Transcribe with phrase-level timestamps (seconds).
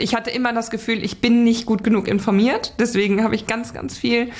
[0.00, 2.74] ich hatte immer das Gefühl, ich bin nicht gut genug informiert.
[2.78, 4.30] Deswegen habe ich ganz, ganz viel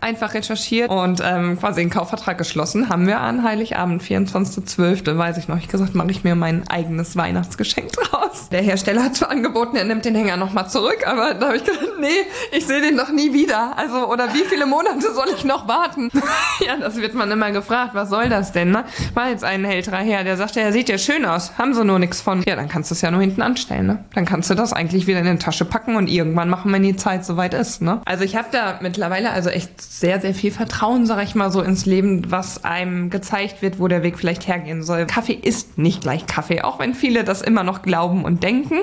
[0.00, 2.88] einfach recherchiert und ähm, quasi einen Kaufvertrag geschlossen.
[2.88, 7.16] Haben wir an Heiligabend, 24.12., weiß ich noch, ich gesagt, mache ich mir mein eigenes
[7.16, 8.48] Weihnachtsgeschenk draus.
[8.50, 11.64] Der Hersteller hat zwar angeboten, er nimmt den Hänger nochmal zurück, aber da habe ich
[11.64, 12.08] gedacht, nee,
[12.52, 13.78] ich sehe den doch nie wieder.
[13.78, 16.10] Also, oder wie viele Monate soll ich noch warten?
[16.66, 18.70] ja, das wird man immer gefragt, was soll das denn?
[18.70, 18.84] Ne?
[19.14, 21.98] War jetzt ein älterer Herr, der sagte, er sieht ja schön aus, haben sie nur
[21.98, 22.42] nichts von.
[22.42, 23.86] Ja, dann kannst du es ja nur hinten anstellen.
[23.86, 24.04] Ne?
[24.14, 26.96] Dann kannst du das eigentlich wieder in die Tasche packen und irgendwann machen, wenn die
[26.96, 27.82] Zeit soweit ist.
[27.82, 28.00] Ne?
[28.04, 31.62] Also ich habe da mittlerweile also echt sehr, sehr viel Vertrauen, sag ich mal, so
[31.62, 35.06] ins Leben, was einem gezeigt wird, wo der Weg vielleicht hergehen soll.
[35.06, 38.80] Kaffee ist nicht gleich Kaffee, auch wenn viele das immer noch glauben und denken.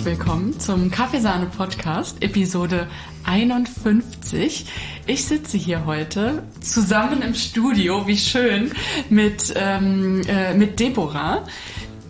[0.00, 2.88] Herzlich willkommen zum Kaffeesahne-Podcast, Episode
[3.24, 4.64] 51.
[5.06, 8.72] Ich sitze hier heute zusammen im Studio, wie schön,
[9.10, 11.44] mit, ähm, äh, mit Deborah,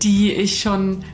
[0.02, 1.04] die ich schon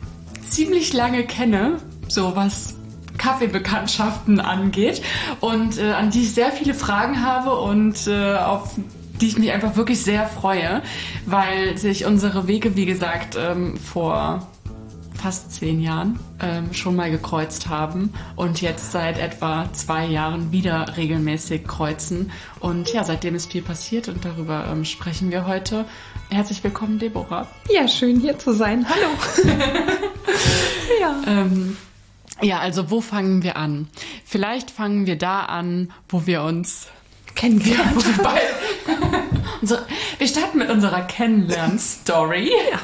[0.46, 1.78] ziemlich lange kenne,
[2.08, 2.76] so was
[3.16, 5.00] Kaffeebekanntschaften angeht
[5.40, 8.74] und äh, an die ich sehr viele Fragen habe und äh, auf
[9.22, 10.82] die ich mich einfach wirklich sehr freue,
[11.24, 14.46] weil sich unsere Wege, wie gesagt, ähm, vor
[15.16, 20.96] fast zehn Jahren ähm, schon mal gekreuzt haben und jetzt seit etwa zwei Jahren wieder
[20.96, 22.30] regelmäßig kreuzen.
[22.60, 25.84] Und ja, seitdem ist viel passiert und darüber ähm, sprechen wir heute.
[26.30, 27.48] Herzlich willkommen, Deborah.
[27.70, 28.86] Ja, schön hier zu sein.
[28.88, 29.50] Hallo.
[31.00, 31.22] ja.
[31.26, 31.76] Ähm,
[32.42, 33.88] ja, also wo fangen wir an?
[34.24, 36.88] Vielleicht fangen wir da an, wo wir uns
[37.34, 38.38] kennengelernt haben.
[40.18, 42.50] wir starten mit unserer Kennenlern-Story.
[42.50, 42.78] Ja.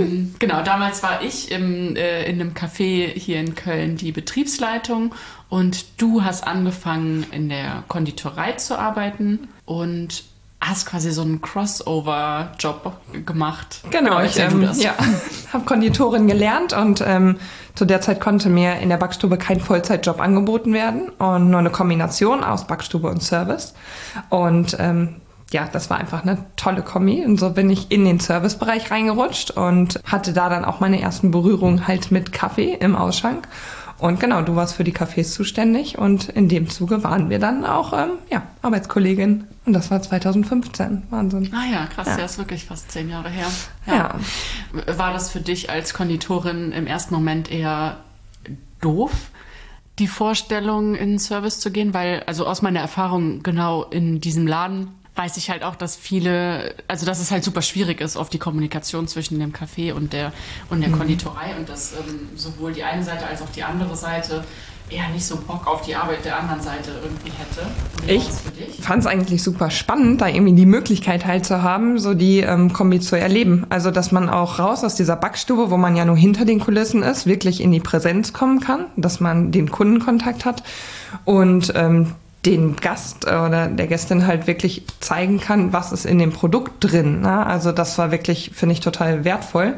[0.00, 5.14] Ähm, genau, damals war ich im, äh, in einem Café hier in Köln die Betriebsleitung
[5.48, 10.24] und du hast angefangen in der Konditorei zu arbeiten und
[10.60, 13.80] hast quasi so einen Crossover-Job gemacht.
[13.90, 14.94] Genau, ich ähm, ja,
[15.52, 17.38] habe Konditorin gelernt und ähm,
[17.74, 21.70] zu der Zeit konnte mir in der Backstube kein Vollzeitjob angeboten werden und nur eine
[21.70, 23.74] Kombination aus Backstube und Service.
[24.30, 27.24] Und ähm, ja, das war einfach eine tolle Kombi.
[27.24, 31.30] Und so bin ich in den Servicebereich reingerutscht und hatte da dann auch meine ersten
[31.30, 33.48] Berührungen halt mit Kaffee im Ausschank.
[33.98, 37.64] Und genau, du warst für die Cafés zuständig und in dem Zuge waren wir dann
[37.64, 39.44] auch ähm, ja, Arbeitskollegin.
[39.64, 41.02] Und das war 2015.
[41.10, 41.52] Wahnsinn.
[41.52, 43.46] Ah ja, krass, ja, ja ist wirklich fast zehn Jahre her.
[43.86, 43.94] Ja.
[44.76, 44.98] ja.
[44.98, 47.96] War das für dich als Konditorin im ersten Moment eher
[48.80, 49.12] doof?
[49.98, 54.46] die Vorstellung, in den Service zu gehen, weil, also aus meiner Erfahrung genau in diesem
[54.46, 58.30] Laden weiß ich halt auch, dass viele, also dass es halt super schwierig ist, auf
[58.30, 60.32] die Kommunikation zwischen dem Café und der
[60.70, 60.98] und der mhm.
[60.98, 64.44] Konditorei und dass ähm, sowohl die eine Seite als auch die andere Seite
[64.90, 67.66] eher nicht so Bock auf die Arbeit der anderen Seite irgendwie hätte.
[68.06, 72.38] ich fand es eigentlich super spannend, da irgendwie die Möglichkeit halt zu haben, so die
[72.38, 73.66] ähm, Kombi zu erleben.
[73.68, 77.02] Also, dass man auch raus aus dieser Backstube, wo man ja nur hinter den Kulissen
[77.02, 80.62] ist, wirklich in die Präsenz kommen kann, dass man den Kundenkontakt hat
[81.24, 82.14] und ähm,
[82.48, 87.20] den Gast oder der Gästin halt wirklich zeigen kann, was ist in dem Produkt drin.
[87.20, 87.46] Ne?
[87.46, 89.74] Also das war wirklich, finde ich, total wertvoll.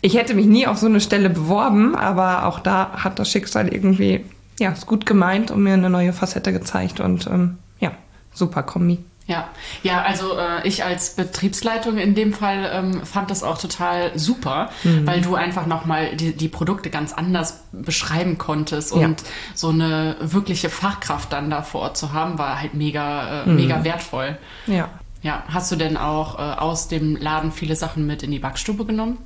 [0.00, 3.68] Ich hätte mich nie auf so eine Stelle beworben, aber auch da hat das Schicksal
[3.72, 4.24] irgendwie,
[4.58, 7.92] ja, ist gut gemeint und mir eine neue Facette gezeigt und ähm, ja,
[8.34, 8.98] super Kombi.
[9.28, 9.50] Ja,
[9.82, 14.70] ja, also äh, ich als Betriebsleitung in dem Fall ähm, fand das auch total super,
[14.84, 15.06] mhm.
[15.06, 19.28] weil du einfach nochmal die, die Produkte ganz anders beschreiben konntest und ja.
[19.54, 23.56] so eine wirkliche Fachkraft dann da vor Ort zu haben, war halt mega, äh, mhm.
[23.56, 24.38] mega wertvoll.
[24.66, 24.88] Ja.
[25.20, 28.86] Ja, hast du denn auch äh, aus dem Laden viele Sachen mit in die Backstube
[28.86, 29.18] genommen?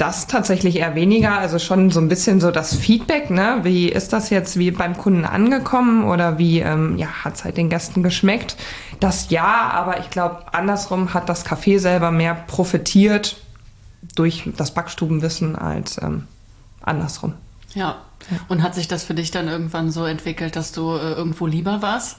[0.00, 3.58] Das tatsächlich eher weniger, also schon so ein bisschen so das Feedback, ne?
[3.64, 7.58] Wie ist das jetzt wie beim Kunden angekommen oder wie ähm, ja, hat es halt
[7.58, 8.56] den Gästen geschmeckt?
[8.98, 13.36] Das ja, aber ich glaube, andersrum hat das Café selber mehr profitiert
[14.14, 16.26] durch das Backstubenwissen als ähm,
[16.80, 17.34] andersrum.
[17.74, 17.96] Ja.
[18.48, 21.82] Und hat sich das für dich dann irgendwann so entwickelt, dass du äh, irgendwo lieber
[21.82, 22.16] warst?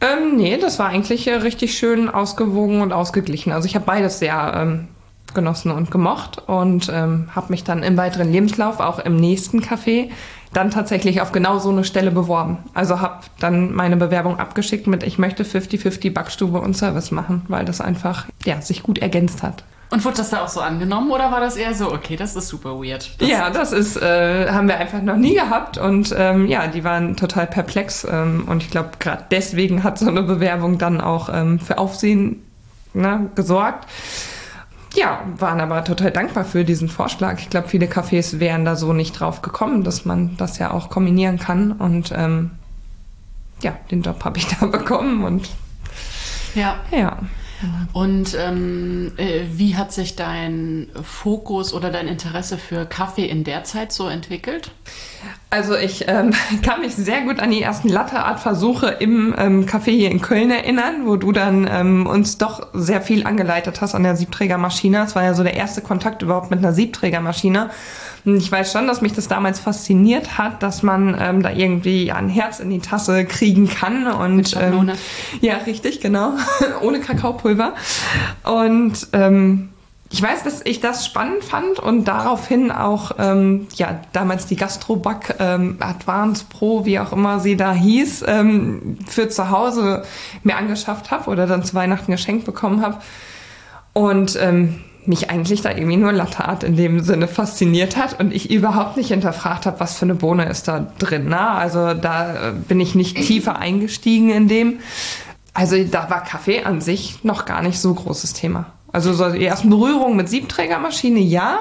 [0.00, 3.52] Ähm, nee, das war eigentlich äh, richtig schön ausgewogen und ausgeglichen.
[3.52, 4.88] Also ich habe beides sehr ähm,
[5.34, 10.10] genossen und gemocht und ähm, habe mich dann im weiteren Lebenslauf auch im nächsten Café
[10.52, 12.58] dann tatsächlich auf genau so eine Stelle beworben.
[12.74, 17.64] Also habe dann meine Bewerbung abgeschickt mit, ich möchte 50-50 Backstube und Service machen, weil
[17.64, 19.64] das einfach ja, sich gut ergänzt hat.
[19.92, 22.46] Und wurde das da auch so angenommen oder war das eher so, okay, das ist
[22.46, 23.10] super weird?
[23.20, 26.84] Das ja, das ist, äh, haben wir einfach noch nie gehabt und ähm, ja, die
[26.84, 31.28] waren total perplex ähm, und ich glaube, gerade deswegen hat so eine Bewerbung dann auch
[31.32, 32.40] ähm, für Aufsehen
[32.94, 33.88] ne, gesorgt
[34.94, 37.38] ja, waren aber total dankbar für diesen Vorschlag.
[37.38, 40.90] Ich glaube, viele Cafés wären da so nicht drauf gekommen, dass man das ja auch
[40.90, 41.72] kombinieren kann.
[41.72, 42.52] Und ähm,
[43.62, 45.48] ja, den Job habe ich da bekommen und
[46.54, 46.76] Ja.
[46.90, 47.18] Ja.
[47.92, 53.64] Und ähm, äh, wie hat sich dein Fokus oder dein Interesse für Kaffee in der
[53.64, 54.70] Zeit so entwickelt?
[55.50, 60.10] Also ich ähm, kann mich sehr gut an die ersten Latte-Art-Versuche im ähm, Café hier
[60.10, 64.16] in Köln erinnern, wo du dann ähm, uns doch sehr viel angeleitet hast an der
[64.16, 64.98] Siebträgermaschine.
[64.98, 67.70] Das war ja so der erste Kontakt überhaupt mit einer Siebträgermaschine.
[68.24, 72.28] Ich weiß schon, dass mich das damals fasziniert hat, dass man ähm, da irgendwie ein
[72.28, 74.06] Herz in die Tasse kriegen kann.
[74.06, 74.56] Und, Mit.
[74.60, 74.92] Ähm,
[75.40, 76.34] ja, richtig, genau.
[76.82, 77.74] Ohne Kakaopulver.
[78.44, 79.70] Und ähm,
[80.12, 85.36] ich weiß, dass ich das spannend fand und daraufhin auch ähm, ja damals die Gastroback
[85.38, 90.02] ähm, Advance Pro, wie auch immer sie da hieß, ähm, für zu Hause
[90.42, 92.98] mir angeschafft habe oder dann zu Weihnachten geschenkt bekommen habe
[93.92, 98.32] und ähm, mich eigentlich da irgendwie nur Latte Art in dem Sinne fasziniert hat und
[98.34, 101.28] ich überhaupt nicht hinterfragt habe, was für eine Bohne ist da drin.
[101.28, 101.40] Ne?
[101.40, 104.80] Also da äh, bin ich nicht tiefer eingestiegen in dem.
[105.54, 108.66] Also da war Kaffee an sich noch gar nicht so großes Thema.
[108.92, 111.60] Also so die ersten Berührungen mit Siebträgermaschine, ja.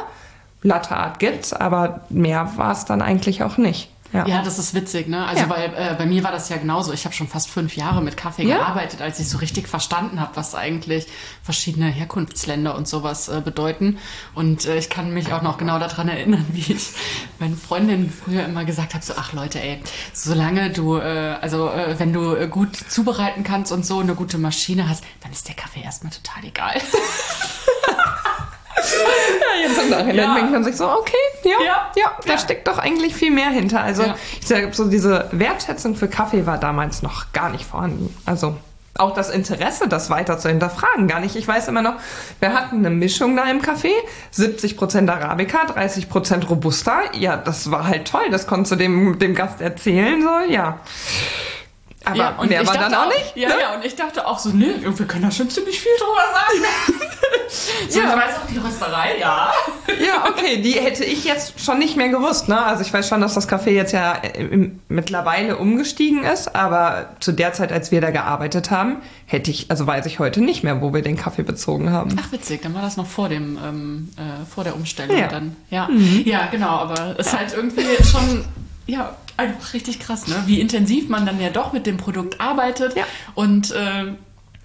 [0.62, 3.90] Latte Art gibt's, aber mehr war es dann eigentlich auch nicht.
[4.12, 4.26] Ja.
[4.28, 5.26] Ja, das ist witzig, ne?
[5.28, 5.50] Also Ja.
[5.50, 6.92] weil äh, bei mir war das ja genauso.
[6.94, 8.58] Ich habe schon fast fünf Jahre mit Kaffee Ja.
[8.58, 11.06] gearbeitet, als ich so richtig verstanden habe, was eigentlich
[11.44, 14.00] verschiedene Herkunftsländer und sowas äh, bedeuten.
[14.34, 16.90] Und äh, ich kann mich auch noch genau daran erinnern, wie ich
[17.38, 19.80] meinen Freundinnen früher immer gesagt habe: so, ach Leute, ey,
[20.14, 24.40] solange du, äh, also äh, wenn du äh, gut zubereiten kannst und so eine gute
[24.40, 26.82] Maschine hast, dann ist der Kaffee erstmal total egal.
[28.80, 30.36] Ja, jetzt im Nachhinein Ja.
[30.36, 31.92] denkt man sich so, okay, ja, Ja.
[31.96, 32.38] ja, da Ja.
[32.38, 33.82] steckt doch eigentlich viel mehr hinter.
[33.82, 34.04] Also
[34.40, 38.16] ich sage so, diese Wertschätzung für Kaffee war damals noch gar nicht vorhanden.
[38.26, 38.56] Also
[38.98, 41.36] auch das Interesse, das weiter zu hinterfragen, gar nicht.
[41.38, 41.94] Ich weiß immer noch,
[42.40, 43.92] wir hatten eine Mischung da im Café,
[44.34, 47.02] 70% Arabica, 30% Robusta.
[47.14, 50.80] Ja, das war halt toll, das konntest du dem, dem Gast erzählen, so, ja.
[52.06, 53.34] Aber Ja, und mehr war dann auch auch nicht.
[53.36, 53.56] Ja, ne?
[53.62, 57.00] ja, und ich dachte auch so, nö, wir können da schon ziemlich viel drüber sagen.
[57.90, 58.06] so, Ja.
[58.10, 59.52] ich weiß auch die Rösterei, ja.
[60.00, 62.48] Ja, okay, die hätte ich jetzt schon nicht mehr gewusst.
[62.48, 62.60] Ne?
[62.64, 67.10] Also ich weiß schon, dass das Café jetzt ja äh, im- mittlerweile umgestiegen ist, aber
[67.20, 70.64] zu der Zeit, als wir da gearbeitet haben, hätte ich, also weiß ich heute nicht
[70.64, 72.16] mehr, wo wir den Kaffee bezogen haben.
[72.20, 75.28] Ach, witzig, dann war das noch vor dem, ähm, äh, vor der Umstellung Ja.
[75.28, 75.56] dann.
[75.70, 75.90] Ja,
[76.24, 78.46] ja genau, aber es ist halt irgendwie schon,
[78.88, 80.44] ja, einfach richtig krass, ne?
[80.46, 83.06] Wie intensiv man dann ja doch mit dem Produkt arbeitet Ja.
[83.36, 84.18] und ähm,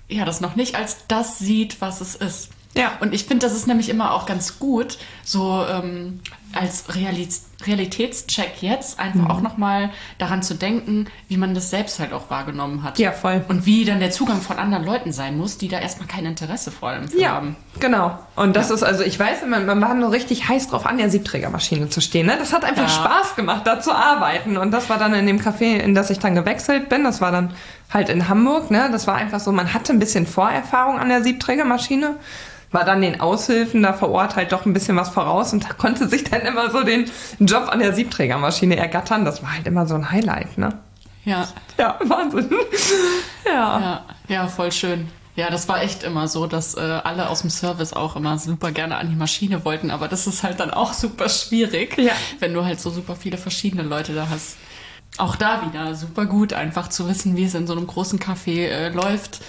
[0.09, 2.51] ja, das noch nicht als das sieht, was es ist.
[2.77, 2.93] Ja.
[3.01, 6.21] Und ich finde, das ist nämlich immer auch ganz gut, so ähm,
[6.53, 9.31] als Realitäts Realitätscheck jetzt einfach Mhm.
[9.31, 12.99] auch nochmal daran zu denken, wie man das selbst halt auch wahrgenommen hat.
[12.99, 13.45] Ja, voll.
[13.49, 16.71] Und wie dann der Zugang von anderen Leuten sein muss, die da erstmal kein Interesse
[16.71, 17.57] vor allem Ja, haben.
[17.81, 18.19] genau.
[18.37, 18.75] Und das Ja.
[18.77, 22.01] ist, also ich weiß, man, man war nur richtig heiß drauf, an der Siebträgermaschine zu
[22.01, 22.27] stehen.
[22.27, 22.37] Ne?
[22.39, 22.89] Das hat einfach Ja.
[22.89, 24.57] Spaß gemacht, da zu arbeiten.
[24.57, 27.05] Und das war dann in dem Café, in das ich dann gewechselt bin.
[27.05, 27.53] Das war dann
[27.93, 28.71] halt in Hamburg.
[28.71, 28.89] Ne?
[28.93, 32.17] Das war einfach so, man hatte ein bisschen Vorerfahrung an der Siebträgermaschine.
[32.75, 36.09] War dann den Aushilfen da vor Ort halt doch ein bisschen was voraus und konnte
[36.09, 39.25] sich dann immer so den Job an der Siebträgermaschine ergattern.
[39.25, 40.71] Das war halt immer so ein Highlight, ne?
[41.25, 41.49] Ja,
[41.79, 42.51] Ja, Wahnsinn.
[43.47, 43.81] Ja.
[43.81, 45.09] ja, ja, voll schön.
[45.37, 48.71] Ja, das war echt immer so, dass äh, alle aus dem Service auch immer super
[48.73, 52.13] gerne an die Maschine wollten, aber das ist halt dann auch super schwierig, Ja.
[52.39, 54.57] wenn du halt so super viele verschiedene Leute da hast.
[55.19, 58.67] Auch da wieder super gut, einfach zu wissen, wie es in so einem großen Café
[58.69, 59.41] äh, läuft.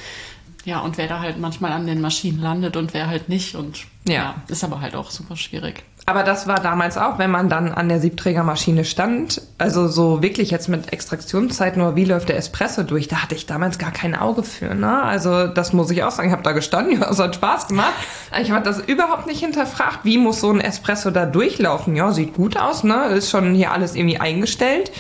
[0.66, 3.56] Ja, und wer da halt manchmal an den Maschinen landet und wer halt nicht.
[3.56, 4.36] Und Ja.
[4.48, 5.84] ist aber halt auch super schwierig.
[6.08, 10.52] Aber das war damals auch, wenn man dann an der Siebträgermaschine stand, also so wirklich
[10.52, 14.16] jetzt mit Extraktionszeit nur, wie läuft der Espresso durch, da hatte ich damals gar kein
[14.16, 14.76] Auge für.
[14.76, 15.02] Ne?
[15.02, 17.94] Also das muss ich auch sagen, ich habe da gestanden, ja, es hat Spaß gemacht.
[18.40, 21.96] Ich habe das überhaupt nicht hinterfragt, wie muss so ein Espresso da durchlaufen.
[21.96, 23.06] Ja, sieht gut aus, ne?
[23.08, 24.92] ist schon hier alles irgendwie eingestellt.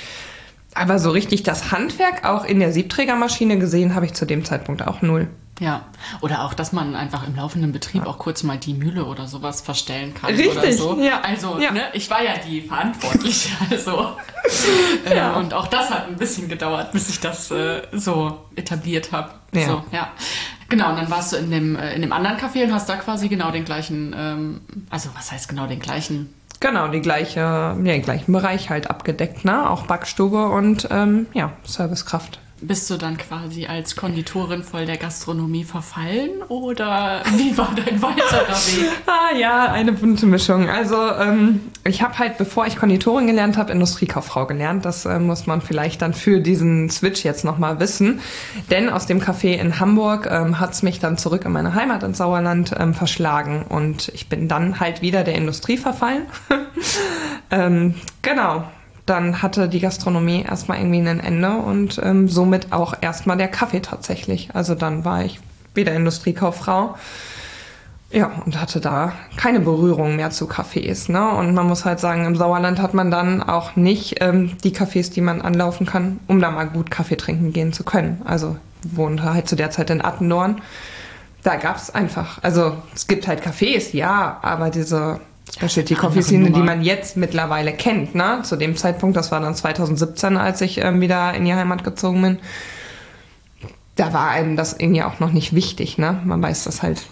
[0.73, 4.85] Aber so richtig das Handwerk auch in der Siebträgermaschine gesehen habe ich zu dem Zeitpunkt
[4.87, 5.27] auch null.
[5.59, 5.85] Ja,
[6.19, 9.61] oder auch, dass man einfach im laufenden Betrieb auch kurz mal die Mühle oder sowas
[9.61, 10.99] verstellen kann oder Richtig, so.
[10.99, 11.21] ja.
[11.21, 11.71] Also, Ja.
[11.71, 14.15] Ne, ich war ja die Verantwortliche, also.
[15.09, 15.33] Ja.
[15.33, 19.31] äh, und auch das hat ein bisschen gedauert, bis ich das äh, so etabliert habe.
[19.53, 19.65] Ja.
[19.65, 20.09] So, ja.
[20.67, 22.97] Genau, und dann warst du in dem, äh, in dem anderen Café und hast da
[22.97, 26.33] quasi genau den gleichen, ähm, also was heißt genau den gleichen?
[26.59, 29.69] Genau, die gleiche, ja, den gleichen Bereich halt abgedeckt, ne?
[29.69, 32.39] Auch Backstube und ähm, ja, Servicekraft.
[32.61, 38.47] Bist du dann quasi als Konditorin voll der Gastronomie verfallen oder wie war dein weiterer
[38.47, 38.91] Weg?
[39.05, 40.69] Ah ja, eine bunte Mischung.
[40.69, 44.85] Also ähm, ich habe halt, bevor ich Konditorin gelernt habe, Industriekauffrau gelernt.
[44.85, 48.21] Das äh, muss man vielleicht dann für diesen Switch jetzt nochmal wissen.
[48.71, 52.19] Denn aus dem Café in Hamburg ähm, hat's mich dann zurück in meine Heimat ins
[52.19, 53.65] Sauerland ähm, verschlagen.
[53.67, 56.25] Und ich bin dann halt wieder der Industrie verfallen.
[57.51, 58.63] ähm, genau.
[59.05, 63.81] Dann hatte die Gastronomie erstmal irgendwie ein Ende und ähm, somit auch erstmal der Kaffee
[63.81, 64.49] tatsächlich.
[64.53, 65.39] Also dann war ich
[65.75, 66.95] wieder Industriekauffrau.
[68.11, 71.11] Ja, und hatte da keine Berührung mehr zu Cafés.
[71.11, 71.27] Ne?
[71.31, 75.11] Und man muss halt sagen, im Sauerland hat man dann auch nicht ähm, die Cafés,
[75.11, 78.21] die man anlaufen kann, um da mal gut Kaffee trinken gehen zu können.
[78.23, 80.61] Also wohnte halt zu der Zeit in Attendorn.
[81.43, 85.19] Da gab es einfach, also es gibt halt Cafés, ja, aber diese
[85.51, 88.41] Specialty Coffee Szene, die man jetzt mittlerweile kennt, ne?
[88.43, 92.21] Zu dem Zeitpunkt, das war dann 2017, als ich ähm, wieder in die Heimat gezogen
[92.21, 92.39] bin.
[93.95, 96.19] Da war einem das irgendwie auch noch nicht wichtig, ne?
[96.25, 97.03] Man weiß das halt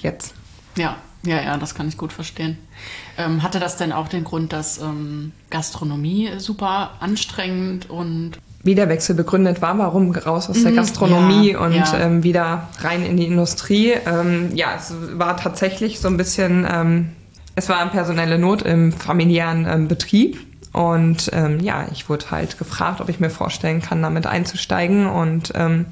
[0.00, 0.34] jetzt.
[0.76, 2.56] Ja, ja, ja, das kann ich gut verstehen.
[3.18, 8.88] Ähm, hatte das denn auch den Grund, dass ähm, Gastronomie super anstrengend und wie der
[8.88, 10.76] Wechsel begründet war, warum raus aus der mhm.
[10.76, 11.98] Gastronomie ja, und ja.
[12.00, 13.92] Ähm, wieder rein in die Industrie.
[13.92, 17.12] Ähm, ja, es war tatsächlich so ein bisschen, ähm,
[17.56, 20.38] es war eine personelle Not im familiären ähm, Betrieb.
[20.72, 25.06] Und ähm, ja, ich wurde halt gefragt, ob ich mir vorstellen kann, damit einzusteigen.
[25.06, 25.86] Und ähm,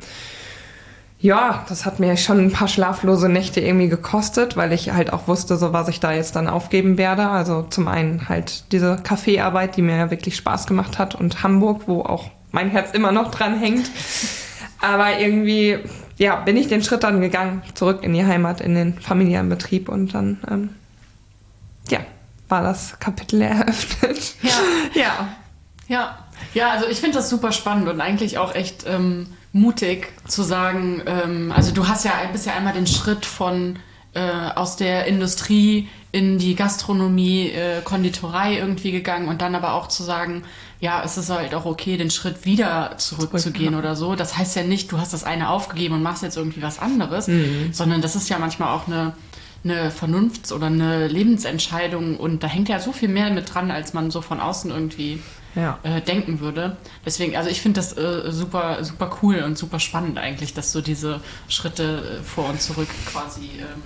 [1.19, 5.27] ja, das hat mir schon ein paar schlaflose Nächte irgendwie gekostet, weil ich halt auch
[5.27, 7.29] wusste, so was ich da jetzt dann aufgeben werde.
[7.29, 11.85] Also zum einen halt diese Kaffeearbeit, die mir ja wirklich Spaß gemacht hat und Hamburg,
[11.87, 13.91] wo auch mein Herz immer noch dran hängt.
[14.83, 15.79] Aber irgendwie,
[16.19, 19.89] ja, bin ich den Schritt dann gegangen, zurück in die Heimat, in den familiären Betrieb
[19.89, 20.69] und dann, ähm,
[22.49, 24.35] war das Kapitel eröffnet.
[24.43, 24.51] Ja.
[24.95, 25.37] ja.
[25.89, 26.19] Ja.
[26.53, 31.03] Ja, also ich finde das super spannend und eigentlich auch echt ähm, mutig zu sagen,
[31.07, 33.79] ähm, also du hast ja, bist ja einmal den Schritt von
[34.15, 34.21] äh,
[34.55, 40.03] aus der Industrie in die Gastronomie, äh, Konditorei irgendwie gegangen und dann aber auch zu
[40.03, 40.45] sagen,
[40.81, 44.15] ja, es ist halt auch okay, den Schritt wieder zurückzugehen Zurück, oder so.
[44.15, 47.27] Das heißt ja nicht, du hast das eine aufgegeben und machst jetzt irgendwie was anderes,
[47.27, 47.73] mhm.
[47.73, 49.15] sondern das ist ja manchmal auch eine,
[49.65, 53.95] eine Vernunfts- oder eine Lebensentscheidung und da hängt ja so viel mehr mit dran, als
[53.95, 55.21] man so von außen irgendwie
[55.55, 55.79] ja.
[55.83, 56.77] äh, denken würde.
[57.05, 60.81] Deswegen, also ich finde das äh, super, super cool und super spannend eigentlich, dass so
[60.81, 63.83] diese Schritte äh, vor und zurück quasi ähm,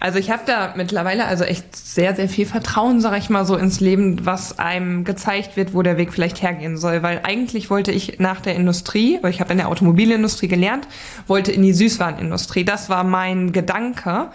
[0.00, 3.56] also ich habe da mittlerweile also echt sehr, sehr viel Vertrauen, sag ich mal so,
[3.56, 7.02] ins Leben, was einem gezeigt wird, wo der Weg vielleicht hergehen soll.
[7.02, 10.86] Weil eigentlich wollte ich nach der Industrie, weil ich habe in der Automobilindustrie gelernt,
[11.26, 12.64] wollte in die Süßwarenindustrie.
[12.64, 14.28] Das war mein Gedanke,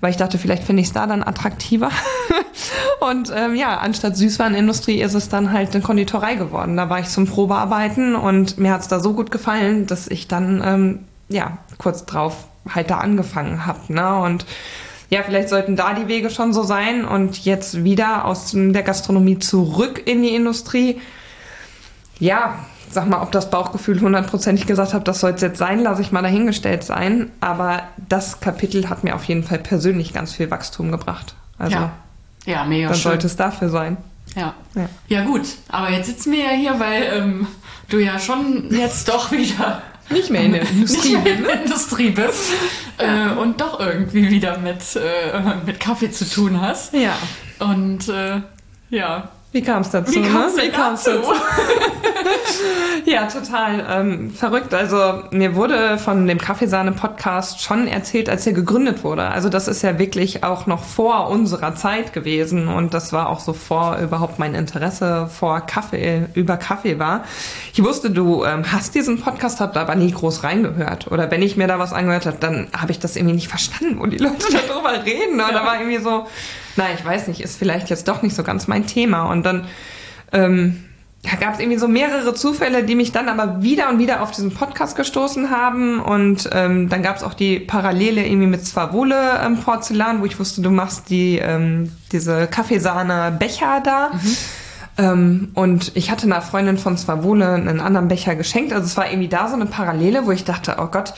[0.00, 1.90] weil ich dachte, vielleicht finde ich es da dann attraktiver.
[3.00, 6.76] und ähm, ja, anstatt Süßwarenindustrie ist es dann halt eine Konditorei geworden.
[6.76, 10.28] Da war ich zum Probearbeiten und mir hat es da so gut gefallen, dass ich
[10.28, 10.98] dann ähm,
[11.28, 13.92] ja kurz drauf halt da angefangen habe.
[13.92, 14.18] Ne?
[14.18, 14.46] Und
[15.10, 19.38] ja, vielleicht sollten da die Wege schon so sein und jetzt wieder aus der Gastronomie
[19.38, 21.00] zurück in die Industrie.
[22.18, 26.02] Ja, sag mal, ob das Bauchgefühl hundertprozentig gesagt hat, das soll es jetzt sein, lasse
[26.02, 27.30] ich mal dahingestellt sein.
[27.40, 31.34] Aber das Kapitel hat mir auf jeden Fall persönlich ganz viel Wachstum gebracht.
[31.58, 31.90] Also, ja,
[32.46, 33.10] ja mega Dann schön.
[33.10, 33.96] sollte es dafür sein.
[34.34, 34.54] Ja.
[34.74, 34.88] ja.
[35.08, 35.24] ja.
[35.24, 35.42] gut.
[35.68, 37.46] Aber jetzt sitzen wir ja hier, weil ähm,
[37.88, 41.62] du ja schon jetzt doch wieder nicht mehr in der Industrie, nicht mehr in der
[41.62, 42.52] Industrie bist
[42.98, 46.94] äh, und doch irgendwie wieder mit, äh, mit Kaffee zu tun hast.
[46.94, 47.16] Ja.
[47.58, 48.40] Und äh,
[48.90, 50.14] ja, wie kam es dazu?
[50.14, 50.70] Wie kam es ne?
[50.70, 51.10] dazu?
[51.10, 51.32] dazu?
[53.10, 54.74] ja, total ähm, verrückt.
[54.74, 59.24] Also mir wurde von dem Kaffeesahne-Podcast schon erzählt, als er gegründet wurde.
[59.28, 63.40] Also das ist ja wirklich auch noch vor unserer Zeit gewesen und das war auch
[63.40, 67.24] so vor überhaupt mein Interesse vor Kaffee über Kaffee war.
[67.72, 71.10] Ich wusste, du ähm, hast diesen Podcast, hab da aber nie groß reingehört.
[71.10, 73.98] Oder wenn ich mir da was angehört habe, dann habe ich das irgendwie nicht verstanden,
[74.00, 75.34] wo die Leute darüber reden.
[75.34, 75.66] Oder ja.
[75.66, 76.26] war irgendwie so
[76.76, 79.24] na, ich weiß nicht, ist vielleicht jetzt doch nicht so ganz mein Thema.
[79.24, 79.66] Und dann
[80.32, 80.84] ähm,
[81.22, 84.32] da gab es irgendwie so mehrere Zufälle, die mich dann aber wieder und wieder auf
[84.32, 86.00] diesen Podcast gestoßen haben.
[86.00, 90.40] Und ähm, dann gab es auch die Parallele irgendwie mit Zwavole ähm, Porzellan, wo ich
[90.40, 94.10] wusste, du machst die ähm, diese Kaffeesahne Becher da.
[94.12, 94.36] Mhm.
[94.98, 98.72] Ähm, und ich hatte einer Freundin von Zwavole einen anderen Becher geschenkt.
[98.72, 101.14] Also es war irgendwie da so eine Parallele, wo ich dachte, oh Gott,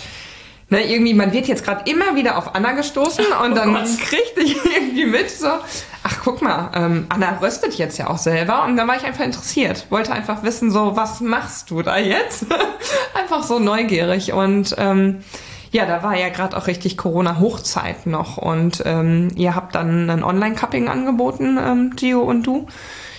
[0.75, 3.87] Ne, irgendwie, man wird jetzt gerade immer wieder auf Anna gestoßen und oh dann Gott.
[4.01, 8.65] kriegte ich irgendwie mit so, ach guck mal, ähm, Anna röstet jetzt ja auch selber
[8.65, 12.47] und dann war ich einfach interessiert, wollte einfach wissen so, was machst du da jetzt?
[13.15, 15.23] einfach so neugierig und ähm,
[15.71, 20.25] ja, da war ja gerade auch richtig Corona-Hochzeit noch und ähm, ihr habt dann ein
[20.25, 22.67] Online-Cupping angeboten, ähm, Gio und du.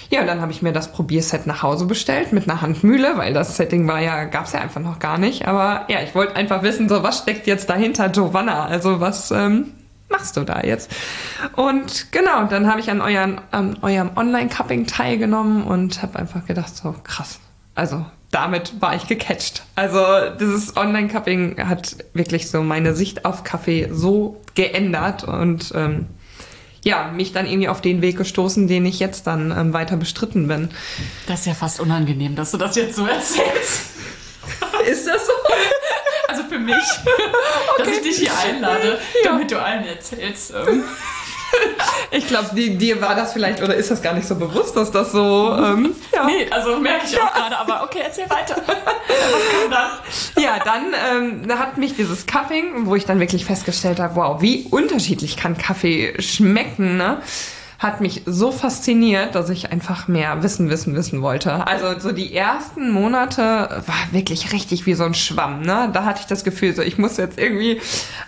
[0.10, 3.34] Ja, und dann habe ich mir das Probierset nach Hause bestellt mit einer Handmühle, weil
[3.34, 5.48] das Setting war ja, gab's ja einfach noch gar nicht.
[5.48, 8.66] Aber ja, ich wollte einfach wissen, so was steckt jetzt dahinter, Giovanna?
[8.66, 9.72] Also was ähm,
[10.10, 10.92] machst du da jetzt?
[11.56, 16.76] Und genau, dann habe ich an, euren, an eurem Online-Cupping teilgenommen und habe einfach gedacht,
[16.76, 17.40] so krass.
[17.74, 19.64] Also damit war ich gecatcht.
[19.76, 20.00] Also
[20.40, 26.08] dieses Online-Cupping hat wirklich so meine Sicht auf Kaffee so geändert und ähm,
[26.86, 30.48] ja, mich dann irgendwie auf den Weg gestoßen, den ich jetzt dann ähm, weiter bestritten
[30.48, 30.70] bin.
[31.26, 33.82] Das ist ja fast unangenehm, dass du das jetzt so erzählst.
[34.88, 35.34] ist das so?
[36.28, 36.76] Also für mich,
[37.80, 40.54] dass ich dich hier einlade, damit du allen erzählst.
[40.54, 40.84] Ähm.
[42.12, 45.12] Ich glaube, dir war das vielleicht, oder ist das gar nicht so bewusst, dass das
[45.12, 45.54] so.
[45.58, 46.26] Ähm, ja.
[46.26, 48.56] Nee, also merke ich auch gerade, aber okay, erzähl weiter.
[48.68, 50.44] Was kam dann?
[50.44, 50.94] Ja, dann
[51.48, 55.58] ähm, hat mich dieses Cupping, wo ich dann wirklich festgestellt habe, wow, wie unterschiedlich kann
[55.58, 57.22] Kaffee schmecken, ne?
[57.80, 61.68] Hat mich so fasziniert, dass ich einfach mehr wissen, wissen, wissen wollte.
[61.68, 65.62] Also so die ersten Monate war wirklich richtig wie so ein Schwamm.
[65.62, 65.90] Ne?
[65.94, 67.82] Da hatte ich das Gefühl, so ich muss jetzt irgendwie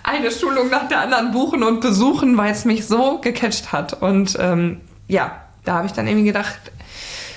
[0.03, 4.01] eine Schulung nach der anderen buchen und besuchen, weil es mich so gecatcht hat.
[4.01, 6.59] Und ähm, ja, da habe ich dann irgendwie gedacht,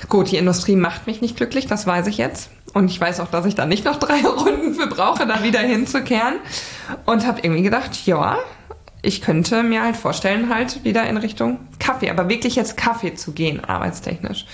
[0.09, 2.51] gut, die Industrie macht mich nicht glücklich, das weiß ich jetzt.
[2.73, 5.61] Und ich weiß auch, dass ich da nicht noch drei Runden für brauche, da wieder
[5.61, 6.35] hinzukehren.
[7.07, 8.39] Und habe irgendwie gedacht, ja,
[9.03, 13.33] ich könnte mir halt vorstellen, halt wieder in Richtung Kaffee, aber wirklich jetzt Kaffee zu
[13.33, 14.47] gehen, arbeitstechnisch.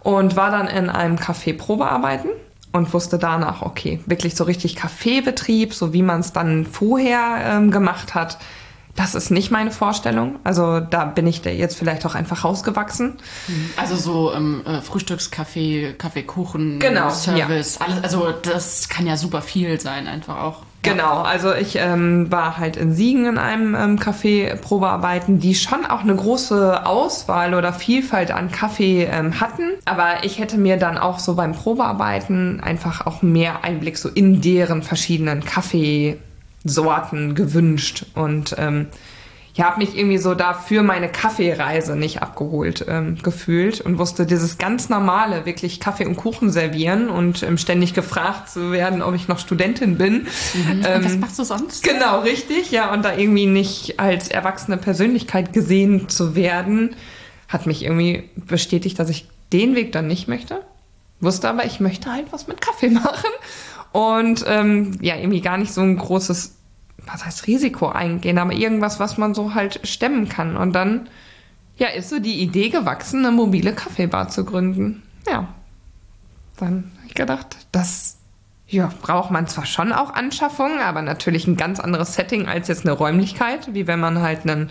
[0.00, 2.30] Und war dann in einem Café Probearbeiten
[2.72, 7.70] und wusste danach, okay, wirklich so richtig Kaffeebetrieb, so wie man es dann vorher ähm,
[7.70, 8.38] gemacht hat,
[8.96, 10.38] das ist nicht meine Vorstellung.
[10.42, 13.18] Also da bin ich jetzt vielleicht auch einfach rausgewachsen.
[13.76, 17.86] Also so ähm, äh, Frühstückskaffee, Kaffeekuchen, genau, Service, ja.
[17.86, 18.02] alles.
[18.02, 20.62] Also das kann ja super viel sein, einfach auch.
[20.86, 25.84] Genau, also ich ähm, war halt in Siegen in einem ähm, Café Probearbeiten, die schon
[25.84, 29.72] auch eine große Auswahl oder Vielfalt an Kaffee ähm, hatten.
[29.84, 34.40] Aber ich hätte mir dann auch so beim Probearbeiten einfach auch mehr Einblick so in
[34.40, 38.06] deren verschiedenen Kaffeesorten gewünscht.
[38.14, 38.86] Und ähm,
[39.56, 44.58] ich habe mich irgendwie so dafür meine Kaffeereise nicht abgeholt ähm, gefühlt und wusste dieses
[44.58, 49.28] ganz normale, wirklich Kaffee und Kuchen servieren und ähm, ständig gefragt zu werden, ob ich
[49.28, 50.26] noch Studentin bin.
[50.52, 50.82] Mhm.
[50.86, 51.82] Ähm, was machst du sonst?
[51.82, 52.92] Genau, richtig, ja.
[52.92, 56.94] Und da irgendwie nicht als erwachsene Persönlichkeit gesehen zu werden,
[57.48, 60.60] hat mich irgendwie bestätigt, dass ich den Weg dann nicht möchte.
[61.20, 63.30] Wusste aber, ich möchte halt was mit Kaffee machen.
[63.92, 66.56] Und ähm, ja, irgendwie gar nicht so ein großes
[67.04, 70.56] was heißt Risiko eingehen, aber irgendwas, was man so halt stemmen kann.
[70.56, 71.08] Und dann,
[71.76, 75.02] ja, ist so die Idee gewachsen, eine mobile Kaffeebar zu gründen.
[75.30, 75.48] Ja.
[76.58, 78.16] Dann habe ich gedacht, das
[78.68, 82.84] ja, braucht man zwar schon auch Anschaffungen, aber natürlich ein ganz anderes Setting als jetzt
[82.84, 84.70] eine Räumlichkeit, wie wenn man halt einen,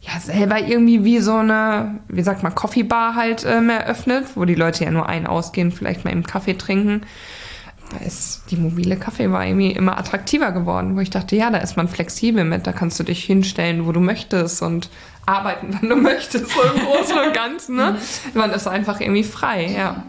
[0.00, 4.54] ja, selber irgendwie wie so eine, wie sagt man, Coffeebar halt ähm, eröffnet, wo die
[4.54, 7.02] Leute ja nur ein ausgehen, vielleicht mal eben Kaffee trinken
[7.90, 11.76] da ist die mobile Kaffeebar irgendwie immer attraktiver geworden, wo ich dachte, ja, da ist
[11.76, 14.88] man flexibel mit, da kannst du dich hinstellen, wo du möchtest und
[15.26, 17.76] arbeiten, wenn du möchtest, so im Großen und Ganzen.
[17.76, 17.92] Ne?
[17.92, 18.38] Mhm.
[18.38, 20.04] Man ist einfach irgendwie frei, ja.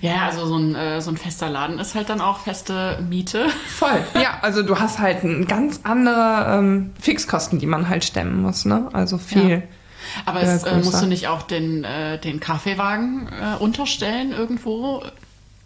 [0.00, 3.46] Ja, also so ein, äh, so ein fester Laden ist halt dann auch feste Miete.
[3.76, 4.04] Voll.
[4.14, 8.88] Ja, also du hast halt ganz andere ähm, Fixkosten, die man halt stemmen muss, ne?
[8.92, 9.50] Also viel.
[9.50, 9.62] Ja.
[10.26, 15.02] Aber es, äh, musst du nicht auch den, äh, den Kaffeewagen äh, unterstellen irgendwo?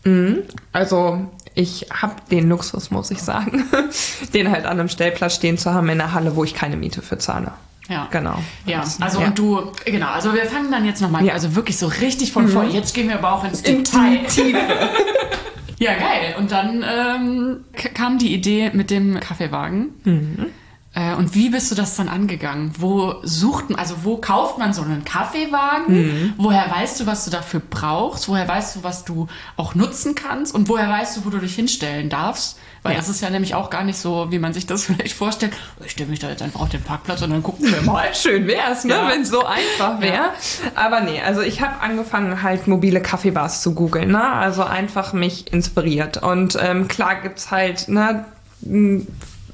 [0.04, 0.42] Mhm.
[0.72, 3.64] Also ich habe den Luxus, muss ich sagen,
[4.34, 7.00] den halt an einem Stellplatz stehen zu haben in der Halle, wo ich keine Miete
[7.02, 7.52] für zahle.
[7.88, 8.08] Ja.
[8.10, 8.38] Genau.
[8.64, 9.26] Ja, also ja.
[9.26, 11.34] und du, genau, also wir fangen dann jetzt nochmal, ja.
[11.34, 12.48] also wirklich so richtig von mhm.
[12.48, 12.64] vor.
[12.64, 14.24] Jetzt gehen wir aber auch ins Detail.
[14.26, 14.58] Tiefe.
[15.78, 16.34] ja, geil.
[16.38, 19.90] Und dann ähm, kam die Idee mit dem Kaffeewagen.
[20.04, 20.46] Mhm.
[20.94, 22.72] Äh, und wie bist du das dann angegangen?
[22.78, 25.94] Wo sucht man, also wo kauft man so einen Kaffeewagen?
[25.94, 26.32] Mhm.
[26.36, 28.28] Woher weißt du, was du dafür brauchst?
[28.28, 29.26] Woher weißt du, was du
[29.56, 30.54] auch nutzen kannst?
[30.54, 32.58] Und woher weißt du, wo du dich hinstellen darfst?
[32.84, 32.98] Weil ja.
[32.98, 35.52] das ist ja nämlich auch gar nicht so, wie man sich das vielleicht vorstellt.
[35.84, 38.14] Ich stelle mich da jetzt einfach auf den Parkplatz und dann gucken wir mal.
[38.14, 38.94] Schön wär's, ne?
[38.94, 39.08] Ja.
[39.08, 40.14] wenn es so einfach wäre.
[40.14, 40.32] Ja.
[40.76, 44.22] Aber nee, also ich habe angefangen halt mobile Kaffeebars zu googeln, ne?
[44.22, 46.22] Also einfach mich inspiriert.
[46.22, 48.26] Und ähm, klar gibt's halt, ne,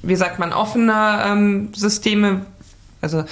[0.03, 2.43] wie sagt man, offene ähm, Systeme.
[3.01, 3.25] Also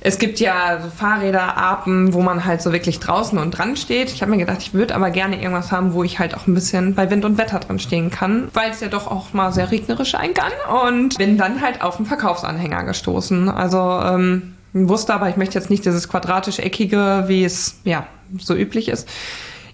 [0.00, 4.12] es gibt ja so Fahrräder, Apen, wo man halt so wirklich draußen und dran steht.
[4.12, 6.54] Ich habe mir gedacht, ich würde aber gerne irgendwas haben, wo ich halt auch ein
[6.54, 9.70] bisschen bei Wind und Wetter dran stehen kann, weil es ja doch auch mal sehr
[9.70, 10.52] regnerisch sein kann.
[10.86, 13.48] Und bin dann halt auf einen Verkaufsanhänger gestoßen.
[13.48, 18.06] Also ähm, wusste aber, ich möchte jetzt nicht dieses quadratisch-eckige, wie es ja
[18.38, 19.08] so üblich ist.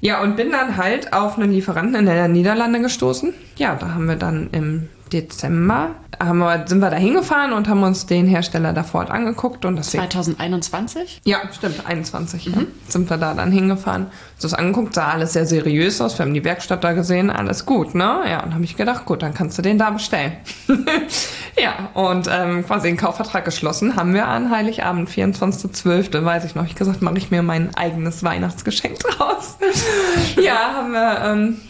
[0.00, 3.34] Ja, und bin dann halt auf einen Lieferanten in der Niederlande gestoßen.
[3.56, 7.82] Ja, da haben wir dann im Dezember haben wir, sind wir da hingefahren und haben
[7.82, 9.64] uns den Hersteller da vor Ort angeguckt.
[9.64, 11.20] Und deswegen, 2021?
[11.24, 12.52] Ja, stimmt, 21 mhm.
[12.52, 14.06] ja, sind wir da dann hingefahren.
[14.38, 16.18] So das angeguckt, sah alles sehr seriös aus.
[16.18, 18.22] Wir haben die Werkstatt da gesehen, alles gut, ne?
[18.28, 20.32] Ja, und habe ich gedacht, gut, dann kannst du den da bestellen.
[21.58, 26.66] ja, und ähm, quasi den Kaufvertrag geschlossen haben wir an Heiligabend, 24.12., weiß ich noch.
[26.66, 29.56] Ich gesagt, mache ich mir mein eigenes Weihnachtsgeschenk draus.
[30.42, 31.60] ja, haben wir ähm,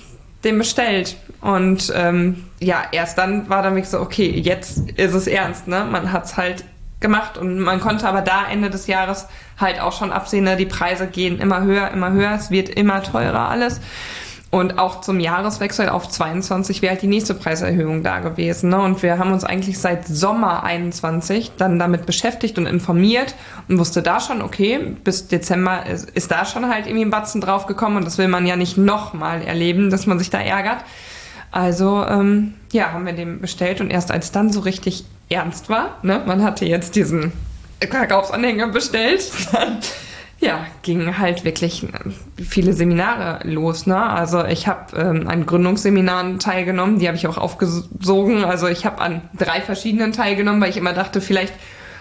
[0.44, 1.16] den bestellt.
[1.40, 5.86] Und ähm, ja, erst dann war dann wirklich so, okay, jetzt ist es ernst, ne?
[5.90, 6.64] Man hat's halt
[7.02, 9.26] gemacht und man konnte aber da Ende des Jahres
[9.58, 10.56] halt auch schon absehen, ne?
[10.56, 13.80] die Preise gehen immer höher, immer höher, es wird immer teurer alles.
[14.52, 18.68] Und auch zum Jahreswechsel auf 22 wäre halt die nächste Preiserhöhung da gewesen.
[18.68, 18.82] Ne?
[18.82, 23.34] Und wir haben uns eigentlich seit Sommer 21 dann damit beschäftigt und informiert
[23.68, 27.40] und wusste da schon, okay, bis Dezember ist, ist da schon halt irgendwie ein Batzen
[27.40, 30.84] draufgekommen und das will man ja nicht nochmal erleben, dass man sich da ärgert.
[31.50, 35.96] Also ähm, ja, haben wir den bestellt und erst als dann so richtig ernst war,
[36.02, 37.32] ne, man hatte jetzt diesen
[37.80, 39.78] Verkaufsanhänger bestellt, dann
[40.42, 41.88] ja, gingen halt wirklich äh,
[42.42, 43.86] viele Seminare los.
[43.86, 43.96] Ne?
[43.96, 48.44] Also ich habe ähm, an Gründungsseminaren teilgenommen, die habe ich auch aufgesogen.
[48.44, 51.54] Also ich habe an drei verschiedenen teilgenommen, weil ich immer dachte, vielleicht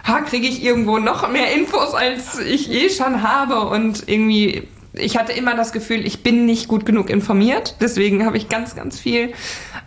[0.08, 3.62] ha, kriege ich irgendwo noch mehr Infos, als ich eh schon habe.
[3.62, 7.76] Und irgendwie, ich hatte immer das Gefühl, ich bin nicht gut genug informiert.
[7.80, 9.34] Deswegen habe ich ganz, ganz viel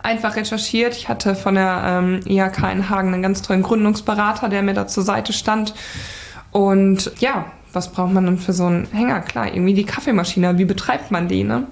[0.01, 0.95] einfach recherchiert.
[0.95, 4.87] Ich hatte von der ähm, IHK in Hagen einen ganz tollen Gründungsberater, der mir da
[4.87, 5.73] zur Seite stand.
[6.51, 9.21] Und ja, was braucht man denn für so einen Hänger?
[9.21, 10.57] Klar, irgendwie die Kaffeemaschine.
[10.57, 11.43] Wie betreibt man die?
[11.43, 11.67] Ne?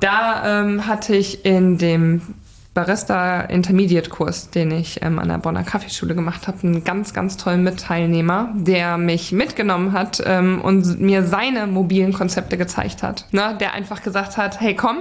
[0.00, 2.20] Da ähm, hatte ich in dem
[2.74, 7.36] Barista Intermediate Kurs, den ich ähm, an der Bonner Kaffeeschule gemacht habe, einen ganz, ganz
[7.36, 13.26] tollen Mitteilnehmer, der mich mitgenommen hat ähm, und mir seine mobilen Konzepte gezeigt hat.
[13.30, 13.56] Ne?
[13.60, 14.98] Der einfach gesagt hat, hey komm,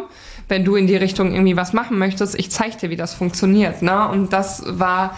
[0.47, 3.82] wenn du in die Richtung irgendwie was machen möchtest, ich zeig dir, wie das funktioniert.
[3.82, 4.08] Ne?
[4.08, 5.15] Und das war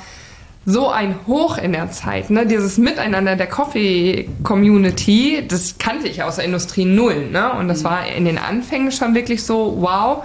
[0.66, 2.32] so ein Hoch in der Zeit.
[2.32, 2.48] Ne?
[2.48, 7.30] Dieses Miteinander der Coffee-Community, das kannte ich aus der Industrie null.
[7.32, 7.54] Ne?
[7.54, 7.86] Und das mhm.
[7.86, 10.24] war in den Anfängen schon wirklich so, wow.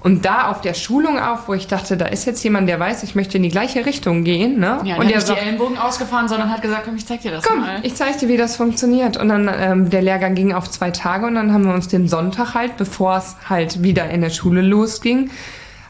[0.00, 3.02] Und da auf der Schulung auch, wo ich dachte, da ist jetzt jemand, der weiß,
[3.02, 4.60] ich möchte in die gleiche Richtung gehen.
[4.60, 4.78] Ne?
[4.84, 7.32] Ja, und der hat nicht die Ellenbogen ausgefahren, sondern hat gesagt, komm, ich zeig dir
[7.32, 7.80] das komm, mal.
[7.82, 9.16] ich zeig dir, wie das funktioniert.
[9.16, 12.08] Und dann, ähm, der Lehrgang ging auf zwei Tage und dann haben wir uns den
[12.08, 15.30] Sonntag halt, bevor es halt wieder in der Schule losging,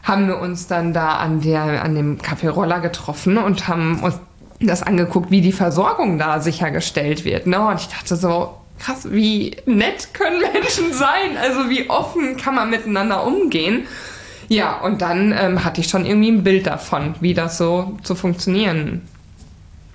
[0.09, 4.19] haben wir uns dann da an, der, an dem Kaffeeroller getroffen und haben uns
[4.59, 7.47] das angeguckt, wie die Versorgung da sichergestellt wird.
[7.47, 7.65] Ne?
[7.65, 11.37] Und ich dachte so, krass, wie nett können Menschen sein?
[11.41, 13.87] Also wie offen kann man miteinander umgehen?
[14.47, 18.15] Ja, und dann ähm, hatte ich schon irgendwie ein Bild davon, wie das so zu
[18.15, 19.07] funktionieren.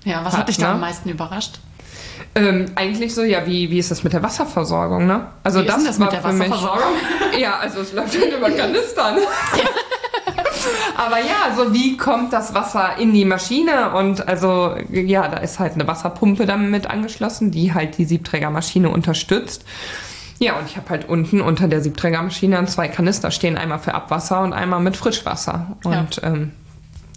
[0.05, 0.73] Ja, was hat, hat dich da ne?
[0.75, 1.59] am meisten überrascht?
[2.35, 5.27] Ähm, eigentlich so, ja, wie, wie ist das mit der Wasserversorgung, ne?
[5.43, 6.93] Also wie das, ist das mit der Wasserversorgung?
[7.31, 9.17] Mich, ja, also es läuft halt über Kanister.
[10.95, 13.91] Aber ja, so wie kommt das Wasser in die Maschine?
[13.91, 18.89] Und also, ja, da ist halt eine Wasserpumpe damit mit angeschlossen, die halt die Siebträgermaschine
[18.89, 19.65] unterstützt.
[20.39, 24.41] Ja, und ich habe halt unten unter der Siebträgermaschine zwei Kanister stehen, einmal für Abwasser
[24.41, 25.77] und einmal mit Frischwasser.
[25.83, 26.23] Und ja.
[26.23, 26.51] ähm,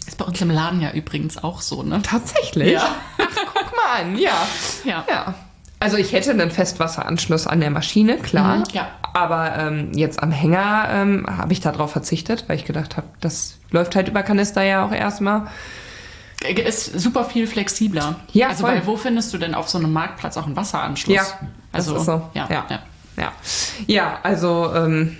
[0.06, 2.00] ist bei uns im Laden ja übrigens auch so, ne?
[2.02, 2.72] Tatsächlich?
[2.72, 2.96] Ja.
[3.18, 4.46] Ach, guck mal an, ja.
[4.84, 5.04] Ja.
[5.08, 5.34] ja.
[5.80, 8.58] Also ich hätte einen Festwasseranschluss an der Maschine, klar.
[8.58, 8.88] Mhm, ja.
[9.14, 13.58] Aber ähm, jetzt am Hänger ähm, habe ich darauf verzichtet, weil ich gedacht habe, das
[13.70, 15.46] läuft halt über Kanister ja auch erstmal.
[16.40, 18.16] Ist super viel flexibler.
[18.32, 18.74] Ja, also voll.
[18.74, 21.16] weil wo findest du denn auf so einem Marktplatz auch einen Wasseranschluss?
[21.16, 21.24] Ja,
[21.72, 22.22] also so.
[22.34, 22.78] Ja, ja, ja.
[23.16, 23.32] ja.
[23.86, 25.16] ja also ähm,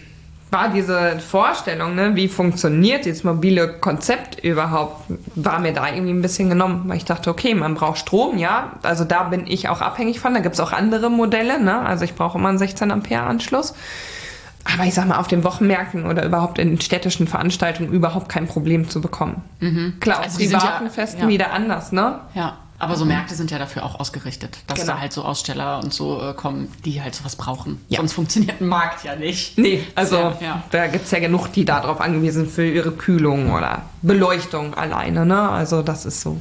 [0.51, 5.03] war diese Vorstellung, ne, wie funktioniert dieses mobile Konzept überhaupt,
[5.35, 8.73] war mir da irgendwie ein bisschen genommen, weil ich dachte, okay, man braucht Strom, ja,
[8.83, 12.05] also da bin ich auch abhängig von, da gibt es auch andere Modelle, ne, also
[12.05, 13.75] ich brauche immer einen 16 Ampere Anschluss.
[14.75, 18.91] Aber ich sag mal, auf den Wochenmärkten oder überhaupt in städtischen Veranstaltungen überhaupt kein Problem
[18.91, 19.43] zu bekommen.
[19.61, 19.95] Mhm.
[20.01, 21.29] Klar, also auf privaten ja, Festen ja.
[21.29, 22.21] wieder anders, ne?
[22.35, 22.59] Ja.
[22.81, 23.13] Aber so mhm.
[23.13, 24.93] Märkte sind ja dafür auch ausgerichtet, dass genau.
[24.93, 27.85] da halt so Aussteller und so äh, kommen, die halt sowas brauchen.
[27.89, 27.99] Ja.
[27.99, 29.59] Sonst funktioniert ein Markt ja nicht.
[29.59, 30.63] Nee, also ja.
[30.71, 35.27] da gibt es ja genug, die darauf angewiesen sind für ihre Kühlung oder Beleuchtung alleine.
[35.27, 35.49] Ne?
[35.49, 36.41] Also das ist so.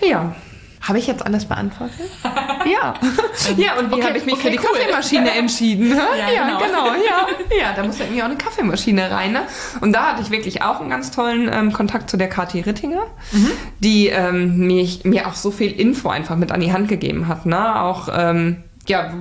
[0.00, 0.36] Ja,
[0.80, 1.96] habe ich jetzt alles beantwortet?
[2.24, 2.94] ja.
[3.56, 4.78] ja, und wie okay, habe ich mich okay, für die cool.
[4.78, 5.90] Kaffeemaschine entschieden?
[5.90, 6.58] Ja, ja genau.
[6.58, 6.86] genau.
[6.94, 7.26] Ja.
[7.58, 9.32] ja, da muss ja irgendwie auch eine Kaffeemaschine rein.
[9.32, 9.42] Ne?
[9.80, 13.06] Und da hatte ich wirklich auch einen ganz tollen ähm, Kontakt zu der Kathi Rittinger,
[13.32, 13.50] mhm.
[13.80, 17.46] die ähm, mich, mir auch so viel Info einfach mit an die Hand gegeben hat.
[17.46, 17.80] Ne?
[17.80, 19.12] Auch, ähm, ja,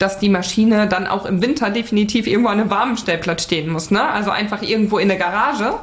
[0.00, 3.90] dass die Maschine dann auch im Winter definitiv irgendwo an einem warmen Stellplatz stehen muss.
[3.90, 4.02] Ne?
[4.02, 5.74] Also einfach irgendwo in der Garage,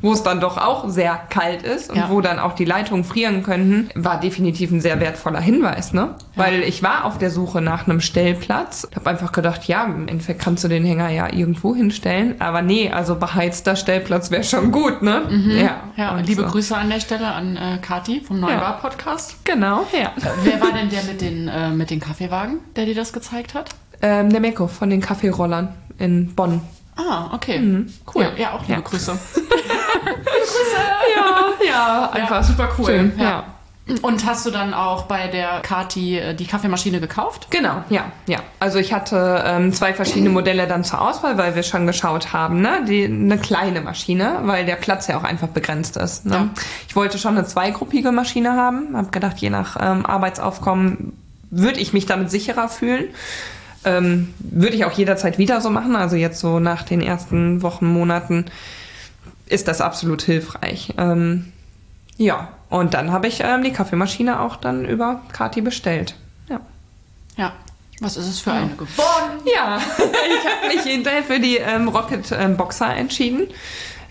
[0.00, 2.08] wo es dann doch auch sehr kalt ist und ja.
[2.08, 5.92] wo dann auch die Leitungen frieren könnten, war definitiv ein sehr wertvoller Hinweis.
[5.92, 6.14] Ne?
[6.36, 6.44] Ja.
[6.44, 8.88] Weil ich war auf der Suche nach einem Stellplatz.
[8.96, 12.36] habe einfach gedacht, ja, im Endeffekt kannst du den Hänger ja irgendwo hinstellen.
[12.38, 15.02] Aber nee, also beheizter Stellplatz wäre schon gut.
[15.02, 15.26] Ne?
[15.28, 15.50] Mhm.
[15.50, 16.48] Ja, ja und liebe so.
[16.48, 19.44] Grüße an der Stelle an äh, Kati vom Neubar-Podcast.
[19.44, 20.12] Genau, ja.
[20.44, 23.65] Wer war denn der mit den, äh, mit den Kaffeewagen, der dir das gezeigt hat?
[24.02, 26.60] Ähm, der Meko von den Kaffeerollern in Bonn.
[26.96, 27.58] Ah, okay.
[27.58, 27.92] Mhm.
[28.14, 28.24] Cool.
[28.24, 28.80] Ja, ja, auch liebe ja.
[28.80, 29.12] Grüße.
[29.34, 29.48] liebe
[30.24, 30.76] Grüße.
[31.14, 32.86] Ja, ja, einfach ja, super cool.
[32.86, 33.44] Schön, ja.
[34.02, 37.46] Und hast du dann auch bei der Kati äh, die Kaffeemaschine gekauft?
[37.50, 38.40] Genau, ja, ja.
[38.58, 42.60] Also ich hatte ähm, zwei verschiedene Modelle dann zur Auswahl, weil wir schon geschaut haben,
[42.60, 42.84] ne?
[42.88, 46.26] Die, eine kleine Maschine, weil der Platz ja auch einfach begrenzt ist.
[46.26, 46.34] Ne?
[46.34, 46.48] Ja.
[46.88, 51.12] Ich wollte schon eine zweigruppige Maschine haben, habe gedacht, je nach ähm, Arbeitsaufkommen
[51.50, 53.04] würde ich mich damit sicherer fühlen.
[53.86, 55.96] Ähm, würde ich auch jederzeit wieder so machen.
[55.96, 58.46] Also jetzt so nach den ersten Wochen, Monaten
[59.46, 60.94] ist das absolut hilfreich.
[60.98, 61.52] Ähm,
[62.16, 66.14] ja, und dann habe ich ähm, die Kaffeemaschine auch dann über Kati bestellt.
[66.48, 66.60] Ja.
[67.36, 67.52] Ja.
[68.00, 69.40] Was ist es für eine geworden?
[69.54, 73.46] Ja, ich habe mich hinterher für die ähm, Rocket ähm, Boxer entschieden.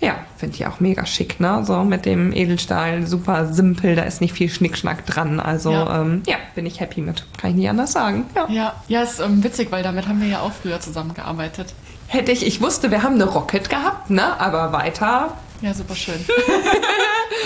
[0.02, 1.64] Ja, finde ich auch mega schick, ne?
[1.66, 5.40] So mit dem Edelstahl, super simpel, da ist nicht viel Schnickschnack dran.
[5.40, 7.26] Also ja, ähm, ja bin ich happy mit.
[7.38, 8.26] Kann ich nicht anders sagen.
[8.36, 11.74] Ja, ja, ja ist ähm, witzig, weil damit haben wir ja auch früher zusammengearbeitet.
[12.08, 14.40] Hätte ich, ich wusste, wir haben eine Rocket gehabt, ne?
[14.40, 15.34] Aber weiter.
[15.62, 16.24] Ja, super schön.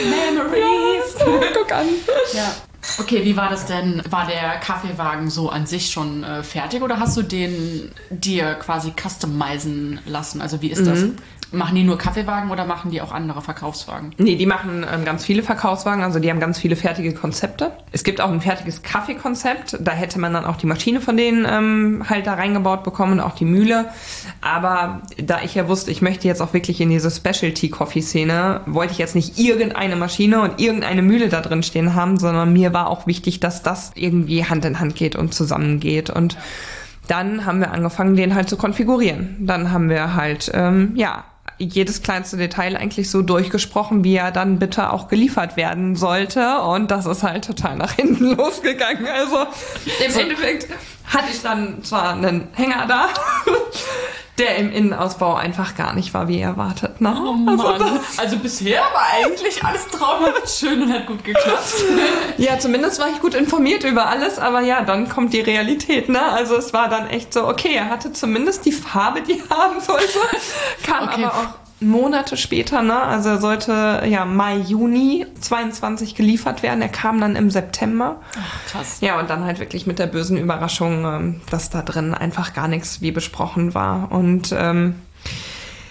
[0.09, 1.15] Memories.
[1.19, 1.87] Ja, guck an.
[2.33, 2.51] Ja.
[2.97, 4.01] Okay, wie war das denn?
[4.09, 8.93] War der Kaffeewagen so an sich schon äh, fertig oder hast du den dir quasi
[8.99, 10.41] customizen lassen?
[10.41, 11.03] Also wie ist das?
[11.51, 14.13] Machen die nur Kaffeewagen oder machen die auch andere Verkaufswagen?
[14.17, 17.71] Nee, die machen ähm, ganz viele Verkaufswagen, also die haben ganz viele fertige Konzepte.
[17.91, 21.47] Es gibt auch ein fertiges Kaffeekonzept, da hätte man dann auch die Maschine von denen
[21.49, 23.89] ähm, halt da reingebaut bekommen, auch die Mühle.
[24.41, 28.99] Aber da ich ja wusste, ich möchte jetzt auch wirklich in diese Specialty-Coffee-Szene, wollte ich
[28.99, 33.07] jetzt nicht irgendeine Maschine und irgendeine Mühle da drin stehen haben, sondern mir war auch
[33.07, 36.37] wichtig, dass das irgendwie Hand in Hand geht und zusammengeht und
[37.07, 39.37] dann haben wir angefangen, den halt zu konfigurieren.
[39.39, 41.23] Dann haben wir halt, ähm, ja,
[41.59, 46.61] jedes kleinste Detail eigentlich so durchgesprochen, wie er dann bitte auch geliefert werden sollte.
[46.61, 49.05] Und das ist halt total nach hinten losgegangen.
[49.07, 49.45] Also
[50.05, 50.19] im.
[50.19, 50.67] Endeffekt
[51.05, 53.07] hatte ich dann zwar einen Hänger da,
[54.39, 57.01] der im Innenausbau einfach gar nicht war, wie erwartet.
[57.01, 57.15] Ne?
[57.15, 57.59] Oh Mann.
[57.59, 57.85] Also,
[58.17, 61.83] also, bisher war eigentlich alles traumhaft schön und hat gut geklappt.
[62.37, 66.09] ja, zumindest war ich gut informiert über alles, aber ja, dann kommt die Realität.
[66.09, 66.21] Ne?
[66.21, 69.81] Also es war dann echt so, okay, er hatte zumindest die Farbe, die er haben
[69.81, 70.19] sollte,
[70.83, 71.25] kam okay.
[71.25, 73.01] aber auch Monate später, ne?
[73.01, 76.81] Also er sollte ja Mai, Juni 22 geliefert werden.
[76.81, 78.19] Er kam dann im September.
[78.37, 78.97] Ach, krass.
[79.01, 82.67] Ja, und dann halt wirklich mit der bösen Überraschung, ähm, dass da drin einfach gar
[82.67, 84.11] nichts wie besprochen war.
[84.11, 84.95] Und ähm,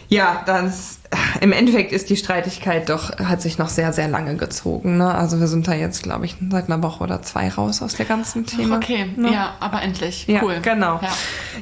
[0.09, 0.98] ja, das
[1.41, 4.99] im Endeffekt ist die Streitigkeit doch, hat sich noch sehr, sehr lange gezogen.
[4.99, 5.15] Ne?
[5.15, 8.07] Also wir sind da jetzt, glaube ich, seit einer Woche oder zwei raus aus der
[8.07, 8.77] ganzen Thema.
[8.77, 9.33] Okay, ne?
[9.33, 10.27] ja, aber endlich.
[10.27, 10.59] Ja, cool.
[10.61, 11.01] Genau.
[11.03, 11.09] Ja.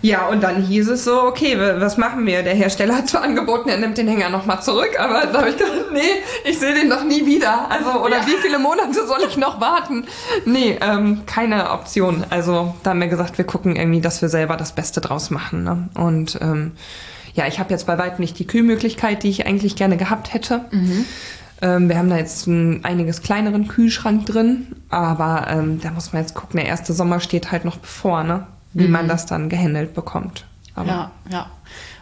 [0.02, 2.42] ja, und dann hieß es so, okay, was machen wir?
[2.42, 5.56] Der Hersteller hat zwar angeboten, er nimmt den Hänger nochmal zurück, aber da habe ich
[5.56, 6.00] gedacht, nee,
[6.44, 7.70] ich sehe den doch nie wieder.
[7.70, 8.26] Also, oder ja.
[8.26, 10.06] wie viele Monate soll ich noch warten?
[10.44, 12.24] Nee, ähm, keine Option.
[12.30, 15.62] Also da haben wir gesagt, wir gucken irgendwie, dass wir selber das Beste draus machen.
[15.62, 15.88] Ne?
[15.94, 16.72] Und ähm,
[17.36, 20.64] ja, ich habe jetzt bei weitem nicht die Kühlmöglichkeit, die ich eigentlich gerne gehabt hätte.
[20.70, 21.04] Mhm.
[21.62, 26.22] Ähm, wir haben da jetzt einen einiges kleineren Kühlschrank drin, aber ähm, da muss man
[26.22, 28.46] jetzt gucken, der erste Sommer steht halt noch bevor, ne?
[28.72, 28.92] wie mhm.
[28.92, 30.44] man das dann gehandelt bekommt.
[30.74, 31.50] Aber ja, ja.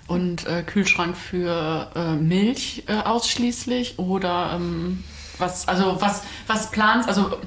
[0.06, 5.02] Und äh, Kühlschrank für äh, Milch äh, ausschließlich oder ähm,
[5.38, 7.38] was, also was, was planst, also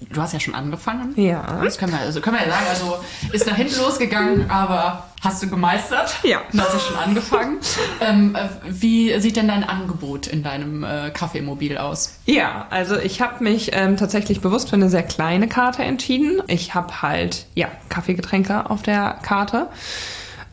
[0.00, 1.12] Du hast ja schon angefangen.
[1.16, 1.60] Ja.
[1.62, 2.98] Das können wir, also können wir ja sagen, also
[3.32, 6.16] ist nach hinten losgegangen, aber hast du gemeistert.
[6.22, 6.42] Ja.
[6.52, 7.58] Du hast ja schon angefangen.
[8.00, 12.18] Ähm, äh, wie sieht denn dein Angebot in deinem äh, Kaffeemobil aus?
[12.26, 16.42] Ja, also ich habe mich ähm, tatsächlich bewusst für eine sehr kleine Karte entschieden.
[16.46, 19.68] Ich habe halt, ja, Kaffeegetränke auf der Karte.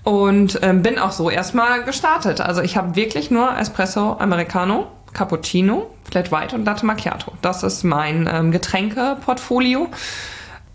[0.04, 2.40] Und ähm, bin auch so erstmal gestartet.
[2.40, 7.32] Also ich habe wirklich nur Espresso Americano Cappuccino, Flat White und Latte Macchiato.
[7.42, 9.90] Das ist mein ähm, Getränkeportfolio.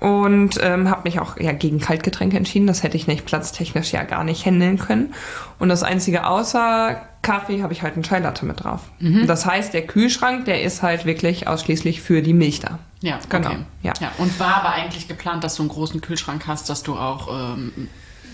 [0.00, 2.66] Und ähm, habe mich auch ja, gegen Kaltgetränke entschieden.
[2.66, 5.14] Das hätte ich nicht platztechnisch ja gar nicht handeln können.
[5.58, 8.80] Und das Einzige außer Kaffee habe ich halt einen Chai Latte mit drauf.
[8.98, 9.26] Mhm.
[9.26, 12.78] Das heißt, der Kühlschrank, der ist halt wirklich ausschließlich für die Milch da.
[13.02, 13.50] Ja, genau.
[13.50, 13.58] Okay.
[13.82, 13.92] Ja.
[14.00, 14.10] ja.
[14.16, 17.90] Und war aber eigentlich geplant, dass du einen großen Kühlschrank hast, dass du auch ähm,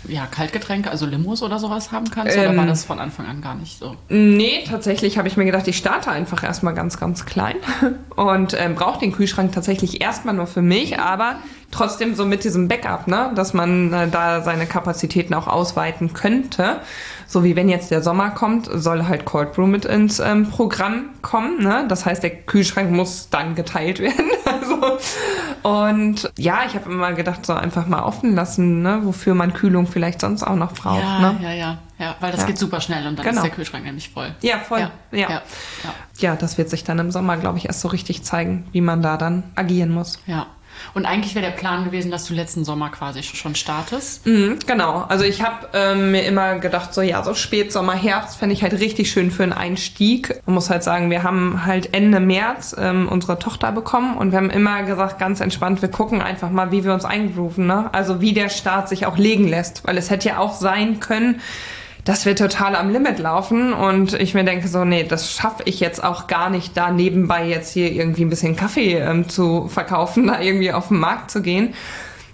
[0.08, 2.36] ja, Kaltgetränke, also Limos oder sowas haben kannst?
[2.36, 3.96] Oder war ähm, das von Anfang an gar nicht so?
[4.08, 7.56] Nee, tatsächlich habe ich mir gedacht, ich starte einfach erstmal ganz, ganz klein
[8.16, 11.36] und ähm, brauche den Kühlschrank tatsächlich erstmal nur für mich, aber
[11.70, 16.80] trotzdem so mit diesem Backup, ne, dass man äh, da seine Kapazitäten auch ausweiten könnte.
[17.26, 21.10] So wie wenn jetzt der Sommer kommt, soll halt Cold Brew mit ins ähm, Programm
[21.22, 21.62] kommen.
[21.62, 21.84] Ne?
[21.88, 24.30] Das heißt, der Kühlschrank muss dann geteilt werden.
[24.44, 24.98] also,
[25.62, 29.00] und ja, ich habe immer gedacht, so einfach mal offen lassen, ne?
[29.02, 31.02] wofür man Kühlung vielleicht sonst auch noch braucht.
[31.02, 31.38] Ja, ne?
[31.42, 31.78] ja, ja.
[31.98, 32.48] Ja, weil das ja.
[32.48, 33.38] geht super schnell und dann genau.
[33.38, 34.34] ist der Kühlschrank nämlich voll.
[34.42, 34.80] Ja, voll.
[34.80, 34.90] Ja.
[35.12, 35.18] Ja.
[35.18, 35.30] ja.
[35.30, 35.42] ja.
[36.18, 39.00] ja das wird sich dann im Sommer, glaube ich, erst so richtig zeigen, wie man
[39.00, 40.20] da dann agieren muss.
[40.26, 40.46] Ja.
[40.94, 44.26] Und eigentlich wäre der Plan gewesen, dass du letzten Sommer quasi schon startest.
[44.26, 45.04] Mhm, genau.
[45.08, 48.74] Also ich habe ähm, mir immer gedacht, so ja, so Spätsommer, Herbst fände ich halt
[48.74, 50.40] richtig schön für einen Einstieg.
[50.46, 54.38] Man muss halt sagen, wir haben halt Ende März ähm, unsere Tochter bekommen und wir
[54.38, 57.66] haben immer gesagt, ganz entspannt, wir gucken einfach mal, wie wir uns eingrooven.
[57.66, 57.88] Ne?
[57.92, 59.86] Also wie der Start sich auch legen lässt.
[59.86, 61.40] Weil es hätte ja auch sein können,
[62.06, 65.80] dass wir total am Limit laufen und ich mir denke so, nee, das schaffe ich
[65.80, 70.26] jetzt auch gar nicht, da nebenbei jetzt hier irgendwie ein bisschen Kaffee ähm, zu verkaufen,
[70.28, 71.74] da irgendwie auf den Markt zu gehen.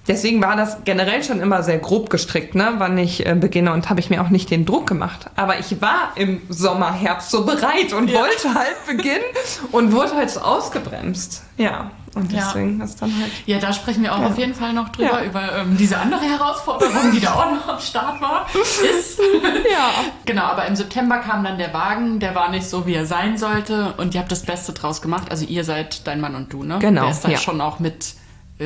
[0.06, 3.88] deswegen war das generell schon immer sehr grob gestrickt, ne, wann ich äh, beginne und
[3.88, 5.30] habe ich mir auch nicht den Druck gemacht.
[5.36, 8.18] Aber ich war im Sommer, Herbst so bereit und ja.
[8.20, 9.24] wollte halt beginnen
[9.72, 11.44] und wurde halt so ausgebremst.
[11.56, 11.90] Ja.
[12.14, 12.84] Und deswegen ja.
[12.84, 13.32] ist dann halt.
[13.46, 14.26] Ja, da sprechen wir auch ja.
[14.26, 15.24] auf jeden Fall noch drüber, ja.
[15.24, 18.46] über ähm, diese andere Herausforderung, die da auch noch am Start war.
[18.54, 19.18] Ist.
[19.72, 19.90] ja.
[20.26, 23.38] genau, aber im September kam dann der Wagen, der war nicht so, wie er sein
[23.38, 23.94] sollte.
[23.96, 25.30] Und ihr habt das Beste draus gemacht.
[25.30, 26.78] Also ihr seid dein Mann und du, ne?
[26.80, 27.02] Genau.
[27.02, 28.14] Der ist da schon auch mit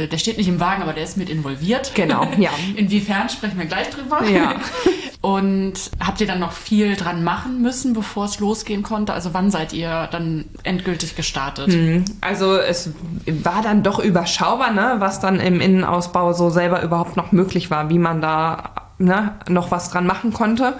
[0.07, 1.93] der steht nicht im Wagen, aber der ist mit involviert.
[1.95, 2.51] Genau, ja.
[2.77, 4.23] Inwiefern sprechen wir gleich drüber.
[4.25, 4.57] Ja.
[5.23, 9.13] Und habt ihr dann noch viel dran machen müssen, bevor es losgehen konnte?
[9.13, 11.73] Also wann seid ihr dann endgültig gestartet?
[11.73, 12.05] Hm.
[12.21, 12.91] Also es
[13.27, 17.91] war dann doch überschaubar, ne, was dann im Innenausbau so selber überhaupt noch möglich war,
[17.91, 20.75] wie man da ne, noch was dran machen konnte.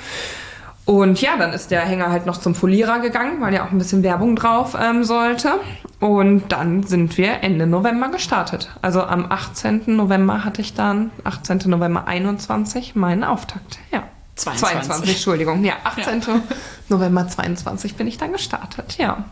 [0.87, 3.79] Und ja, dann ist der Hänger halt noch zum Folierer gegangen, weil ja auch ein
[3.79, 5.55] bisschen Werbung drauf ähm, sollte.
[5.99, 8.71] Und dann sind wir Ende November gestartet.
[8.83, 9.83] Also am 18.
[9.97, 11.63] November hatte ich dann, 18.
[11.67, 13.81] November 21, meinen Auftakt.
[13.91, 14.05] Ja.
[14.37, 14.81] 22.
[14.81, 15.65] 22, Entschuldigung.
[15.65, 16.21] Ja, 18.
[16.21, 16.41] Ja.
[16.89, 19.25] November 22 bin ich dann gestartet, ja.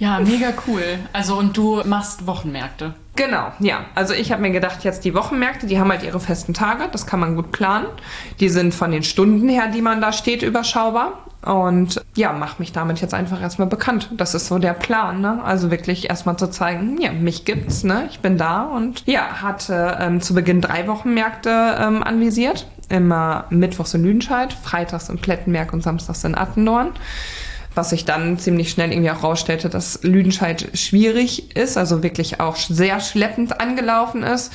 [0.00, 0.98] Ja, mega cool.
[1.12, 2.94] Also und du machst Wochenmärkte.
[3.16, 3.84] Genau, ja.
[3.94, 7.06] Also ich habe mir gedacht, jetzt die Wochenmärkte, die haben halt ihre festen Tage, das
[7.06, 7.86] kann man gut planen.
[8.40, 11.26] Die sind von den Stunden her, die man da steht, überschaubar.
[11.42, 14.08] Und ja, mach mich damit jetzt einfach erstmal bekannt.
[14.16, 15.42] Das ist so der Plan, ne?
[15.44, 18.08] Also wirklich erstmal zu zeigen, ja, mich gibt's, ne?
[18.10, 22.66] Ich bin da und ja, hatte ähm, zu Beginn drei Wochenmärkte ähm, anvisiert.
[22.88, 26.92] Immer Mittwochs in Lüdenscheid, Freitags in Plettenberg und Samstags in Attendorn
[27.74, 32.56] was sich dann ziemlich schnell irgendwie auch rausstellte, dass Lüdenscheid schwierig ist, also wirklich auch
[32.56, 34.52] sehr schleppend angelaufen ist.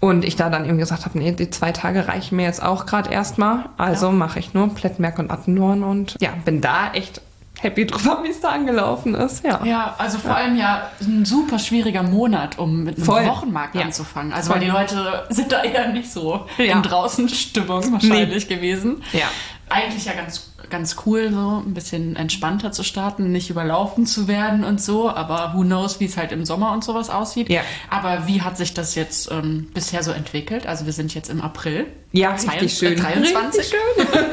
[0.00, 2.86] Und ich da dann eben gesagt habe, nee, die zwei Tage reichen mir jetzt auch
[2.86, 3.66] gerade erstmal.
[3.76, 4.12] Also ja.
[4.12, 7.20] mache ich nur Plettenberg und Attendorn und ja, bin da echt
[7.60, 9.44] happy drüber, wie es da angelaufen ist.
[9.44, 10.36] Ja, ja also vor ja.
[10.38, 13.26] allem ja ein super schwieriger Monat, um mit einem Voll.
[13.26, 13.82] Wochenmarkt ja.
[13.82, 14.32] anzufangen.
[14.32, 14.60] Also Voll.
[14.60, 18.56] weil die Leute sind da eher nicht so in draußen Stimmung wahrscheinlich nee.
[18.56, 19.02] gewesen.
[19.12, 19.26] Ja.
[19.68, 24.64] Eigentlich ja ganz ganz cool, so ein bisschen entspannter zu starten, nicht überlaufen zu werden
[24.64, 25.08] und so.
[25.08, 27.48] Aber who knows, wie es halt im Sommer und sowas aussieht.
[27.50, 27.60] Ja.
[27.90, 30.66] Aber wie hat sich das jetzt ähm, bisher so entwickelt?
[30.66, 31.86] Also wir sind jetzt im April.
[32.10, 32.96] Ja, 22, richtig schön.
[32.98, 33.58] 23.
[33.58, 34.24] Richtig schön.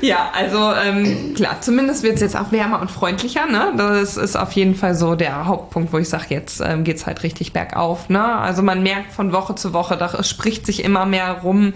[0.00, 3.46] ja, also ähm, klar, zumindest wird es jetzt auch wärmer und freundlicher.
[3.46, 3.74] Ne?
[3.76, 7.06] Das ist auf jeden Fall so der Hauptpunkt, wo ich sage, jetzt ähm, geht es
[7.06, 8.08] halt richtig bergauf.
[8.08, 8.24] Ne?
[8.24, 11.74] Also man merkt von Woche zu Woche, da spricht sich immer mehr rum.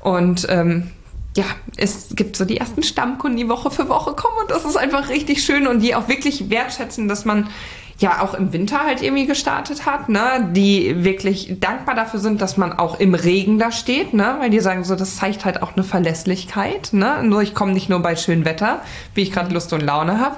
[0.00, 0.90] Und ähm,
[1.36, 1.44] ja,
[1.76, 5.10] es gibt so die ersten Stammkunden, die Woche für Woche kommen und das ist einfach
[5.10, 7.48] richtig schön und die auch wirklich wertschätzen, dass man
[7.98, 12.56] ja auch im Winter halt irgendwie gestartet hat, ne, die wirklich dankbar dafür sind, dass
[12.56, 15.76] man auch im Regen da steht, ne, weil die sagen so, das zeigt halt auch
[15.76, 18.82] eine Verlässlichkeit, ne, nur ich komme nicht nur bei schönem Wetter,
[19.14, 20.36] wie ich gerade Lust und Laune habe.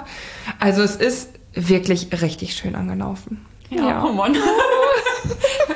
[0.59, 3.45] Also es ist wirklich richtig schön angelaufen.
[3.69, 4.03] Ja, ja.
[4.03, 4.35] oh Mann.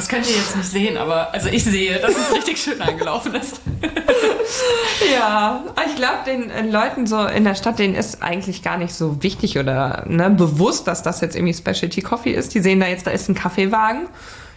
[0.00, 3.34] Das könnt ihr jetzt nicht sehen, aber also ich sehe, dass es richtig schön angelaufen
[3.34, 3.60] ist.
[5.12, 8.94] ja, ich glaube, den äh, Leuten so in der Stadt, denen ist eigentlich gar nicht
[8.94, 12.54] so wichtig oder ne, bewusst, dass das jetzt irgendwie Specialty Coffee ist.
[12.54, 14.08] Die sehen da jetzt, da ist ein Kaffeewagen.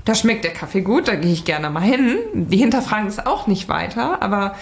[0.05, 2.19] Da schmeckt der Kaffee gut, da gehe ich gerne mal hin.
[2.33, 4.55] Die hinterfragen es auch nicht weiter, aber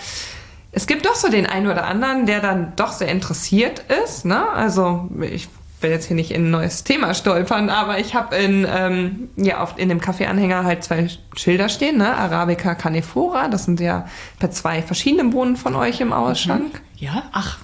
[0.72, 4.26] es gibt doch so den einen oder anderen, der dann doch sehr interessiert ist.
[4.26, 4.50] Ne?
[4.50, 5.48] Also ich
[5.82, 9.62] will jetzt hier nicht in ein neues Thema stolpern, aber ich habe in, ähm, ja,
[9.62, 12.16] oft in dem Kaffeeanhänger halt zwei Schilder stehen, ne?
[12.16, 14.06] Arabica Canephora, das sind ja
[14.40, 16.74] bei zwei verschiedenen Bohnen von euch im Ausschank.
[16.74, 16.80] Mhm.
[16.98, 17.24] Ja?
[17.32, 17.58] Ach.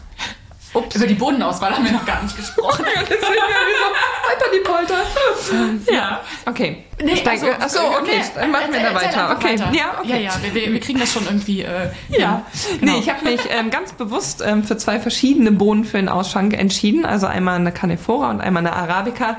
[0.73, 0.95] Ups.
[0.95, 2.85] Über die Bodenauswahl haben wir noch gar nicht gesprochen.
[3.01, 5.03] Deswegen weiter die Polter.
[5.51, 6.21] Ähm, ja.
[6.45, 6.83] Okay.
[7.03, 9.35] Nee, Steig, also, achso, okay, nee, machen wir da weiter.
[9.35, 9.59] Okay.
[9.59, 9.71] Weiter.
[9.71, 10.09] Ja, okay.
[10.09, 11.61] Ja, ja, wir, wir, kriegen das schon irgendwie.
[11.61, 12.43] Äh, ja.
[12.79, 12.93] Genau.
[12.93, 16.53] Nee, ich habe mich ähm, ganz bewusst ähm, für zwei verschiedene Bohnen für den Ausschank
[16.53, 17.05] entschieden.
[17.05, 19.37] Also einmal eine Canephora und einmal eine Arabica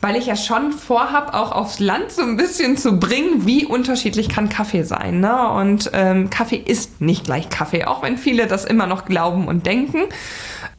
[0.00, 4.28] weil ich ja schon vorhab, auch aufs Land so ein bisschen zu bringen, wie unterschiedlich
[4.28, 5.20] kann Kaffee sein.
[5.20, 5.50] Ne?
[5.50, 9.66] Und ähm, Kaffee ist nicht gleich Kaffee, auch wenn viele das immer noch glauben und
[9.66, 10.04] denken.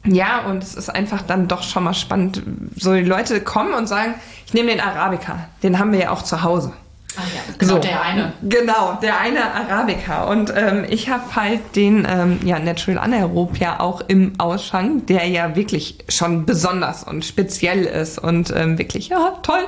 [0.04, 2.42] Ja, und es ist einfach dann doch schon mal spannend,
[2.76, 4.14] so die Leute kommen und sagen,
[4.46, 6.72] ich nehme den Arabica, den haben wir ja auch zu Hause.
[7.16, 8.32] Ah ja, genau, so, der eine.
[8.42, 10.24] Genau, der eine Arabica.
[10.24, 15.26] Und ähm, ich habe halt den ähm, ja, Natural Anaerob ja auch im Ausschank, der
[15.26, 19.64] ja wirklich schon besonders und speziell ist und ähm, wirklich, ja, toll.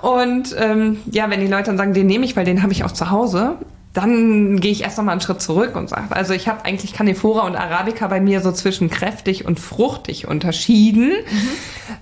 [0.00, 2.84] Und ähm, ja, wenn die Leute dann sagen, den nehme ich, weil den habe ich
[2.84, 3.56] auch zu Hause,
[3.94, 6.92] dann gehe ich erst noch mal einen Schritt zurück und sage, also ich habe eigentlich
[6.92, 11.08] Canephora und Arabica bei mir so zwischen kräftig und fruchtig unterschieden.
[11.08, 11.48] Mhm.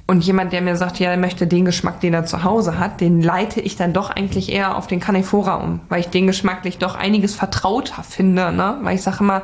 [0.07, 3.01] Und jemand, der mir sagt, ja, er möchte den Geschmack, den er zu Hause hat,
[3.01, 6.79] den leite ich dann doch eigentlich eher auf den Canephora um, weil ich den geschmacklich
[6.79, 8.53] doch einiges vertrauter finde.
[8.53, 8.79] Ne?
[8.83, 9.43] Weil ich sage immer,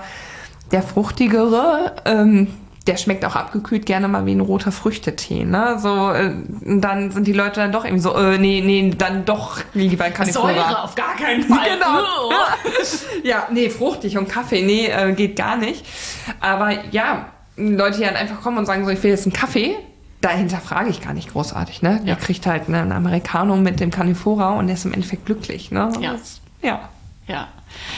[0.73, 2.49] der fruchtigere, ähm,
[2.85, 5.45] der schmeckt auch abgekühlt gerne mal wie ein roter Früchtetee.
[5.45, 5.77] Ne?
[5.79, 9.59] So, äh, dann sind die Leute dann doch irgendwie so, äh, nee, nee, dann doch
[9.75, 10.53] lieber Canifora.
[10.55, 11.69] Säure auf gar keinen Fall.
[11.71, 12.31] Genau.
[13.23, 15.85] ja, nee, fruchtig und Kaffee, nee, äh, geht gar nicht.
[16.41, 17.27] Aber ja,
[17.57, 19.77] Leute, die dann einfach kommen und sagen so, ich will jetzt einen Kaffee,
[20.21, 22.01] dahinter frage ich gar nicht großartig, ne?
[22.05, 22.17] Der Ja.
[22.17, 25.91] kriegt halt ne, einen Americano mit dem Canifora und der ist im Endeffekt glücklich, ne?
[26.01, 26.13] Ja.
[26.13, 26.89] Das, ja.
[27.27, 27.49] Ja.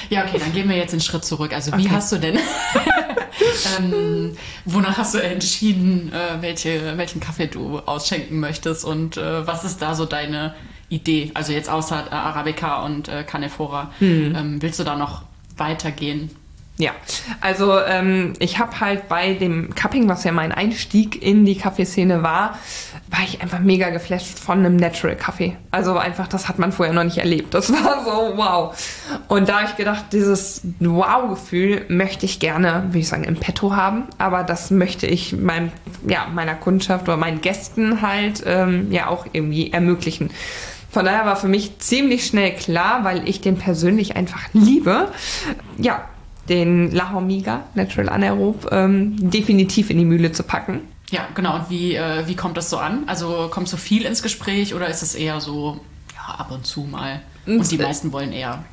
[0.08, 1.52] Ja, okay, dann gehen wir jetzt einen Schritt zurück.
[1.52, 1.90] Also wie Okay.
[1.94, 2.38] hast du denn,
[3.78, 9.64] ähm, wonach hast du entschieden, äh, welche, welchen Kaffee du ausschenken möchtest und äh, was
[9.64, 10.54] ist da so deine
[10.88, 11.30] Idee?
[11.34, 14.34] Also jetzt außer äh, Arabica und äh, Canefora, Hm.
[14.36, 15.22] ähm, willst du da noch
[15.56, 16.30] weitergehen?
[16.76, 16.90] Ja,
[17.40, 22.24] also ähm, ich habe halt bei dem Cupping, was ja mein Einstieg in die Kaffeeszene
[22.24, 22.58] war,
[23.10, 25.56] war ich einfach mega geflasht von einem Natural Kaffee.
[25.70, 27.54] Also einfach, das hat man vorher noch nicht erlebt.
[27.54, 28.76] Das war so wow.
[29.28, 33.76] Und da habe ich gedacht, dieses Wow-Gefühl möchte ich gerne, würde ich sagen, im Petto
[33.76, 34.08] haben.
[34.18, 35.70] Aber das möchte ich meinem,
[36.08, 40.30] ja, meiner Kundschaft oder meinen Gästen halt ähm, ja auch irgendwie ermöglichen.
[40.90, 45.12] Von daher war für mich ziemlich schnell klar, weil ich den persönlich einfach liebe,
[45.78, 46.04] ja,
[46.48, 50.80] den La Hormiga Natural Anaerob ähm, definitiv in die Mühle zu packen.
[51.10, 51.56] Ja, genau.
[51.56, 53.04] Und wie, äh, wie kommt das so an?
[53.06, 55.80] Also kommst du viel ins Gespräch oder ist es eher so,
[56.14, 57.20] ja, ab und zu mal?
[57.46, 58.64] Und die meisten wollen eher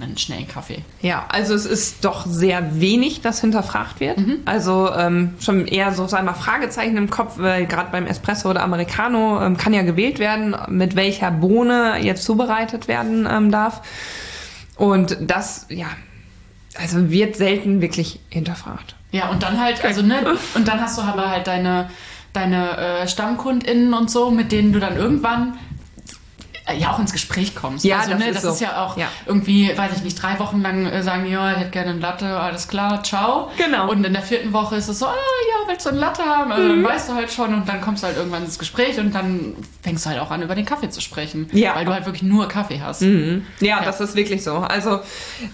[0.00, 0.82] einen schnellen Kaffee.
[1.02, 4.18] Ja, also es ist doch sehr wenig, das hinterfragt wird.
[4.44, 8.50] Also ähm, schon eher so, sagen wir mal, Fragezeichen im Kopf, weil gerade beim Espresso
[8.50, 13.82] oder Americano ähm, kann ja gewählt werden, mit welcher Bohne jetzt zubereitet werden ähm, darf.
[14.76, 15.88] Und das, ja,
[16.76, 18.94] also wird selten wirklich hinterfragt.
[19.12, 21.90] Ja, und dann halt, also ne, und dann hast du aber halt deine,
[22.32, 25.58] deine äh, StammkundInnen und so, mit denen du dann irgendwann
[26.72, 27.84] ja auch ins Gespräch kommst.
[27.84, 28.50] Ja, also, das ne, ist das so.
[28.50, 29.06] ist ja auch Ja.
[29.26, 32.26] irgendwie, weiß ich nicht, drei Wochen lang äh, sagen, ja, ich hätte gerne einen Latte,
[32.38, 33.50] alles klar, ciao.
[33.58, 33.90] Genau.
[33.90, 36.52] Und in der vierten Woche ist es so, ah ja, willst du einen Latte haben?
[36.52, 36.82] Also, Mhm.
[36.82, 39.54] Dann weißt du halt schon und dann kommst du halt irgendwann ins Gespräch und dann
[39.82, 41.48] fängst du halt auch an, über den Kaffee zu sprechen.
[41.52, 41.74] Ja.
[41.74, 43.02] Weil du halt wirklich nur Kaffee hast.
[43.60, 44.56] Ja, das ist wirklich so.
[44.58, 45.00] Also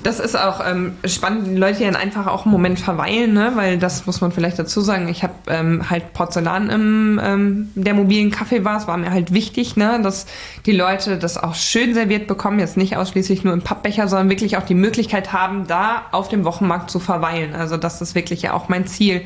[0.03, 3.53] das ist auch ähm, spannend, die Leute, die dann einfach auch einen Moment verweilen, ne?
[3.55, 5.09] weil das muss man vielleicht dazu sagen.
[5.09, 8.79] Ich habe ähm, halt Porzellan im ähm, der mobilen Kaffeebar.
[8.79, 10.01] Es war mir halt wichtig, ne?
[10.03, 10.27] dass
[10.67, 14.57] die Leute das auch schön serviert bekommen, jetzt nicht ausschließlich nur im Pappbecher, sondern wirklich
[14.57, 17.55] auch die Möglichkeit haben, da auf dem Wochenmarkt zu verweilen.
[17.55, 19.23] Also das ist wirklich ja auch mein Ziel.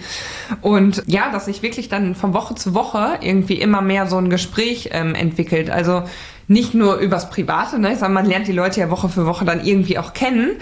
[0.61, 4.29] Und ja, dass sich wirklich dann von Woche zu Woche irgendwie immer mehr so ein
[4.31, 5.71] Gespräch ähm, entwickelt.
[5.71, 6.05] Also
[6.47, 7.93] nicht nur übers Private, ne?
[7.93, 10.57] Ich sag, man lernt die Leute ja Woche für Woche dann irgendwie auch kennen.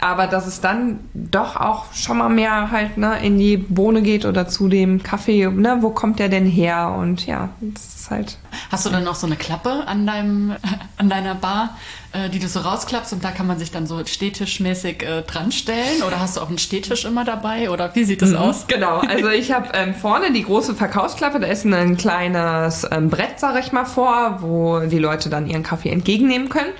[0.00, 4.24] Aber dass es dann doch auch schon mal mehr halt ne, in die Bohne geht
[4.24, 6.94] oder zu dem Kaffee, ne, wo kommt der denn her?
[6.96, 8.38] Und ja, das ist halt.
[8.70, 10.54] Hast du dann noch so eine Klappe an deinem,
[10.98, 11.76] an deiner Bar,
[12.12, 15.50] äh, die du so rausklappst und da kann man sich dann so stehtischmäßig äh, dran
[15.50, 16.04] stellen?
[16.06, 17.68] Oder hast du auch einen Stehtisch immer dabei?
[17.68, 18.66] Oder wie sieht das aus?
[18.68, 23.40] Genau, also ich habe ähm, vorne die große Verkaufsklappe, da ist ein kleines ähm, Brett,
[23.40, 26.70] sag ich mal, vor, wo die Leute dann ihren Kaffee entgegennehmen können.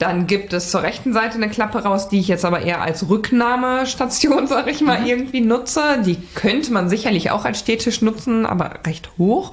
[0.00, 3.10] Dann gibt es zur rechten Seite eine Klappe raus, die ich jetzt aber eher als
[3.10, 6.02] Rücknahmestation, sag ich mal, irgendwie nutze.
[6.04, 9.52] Die könnte man sicherlich auch als Stehtisch nutzen, aber recht hoch.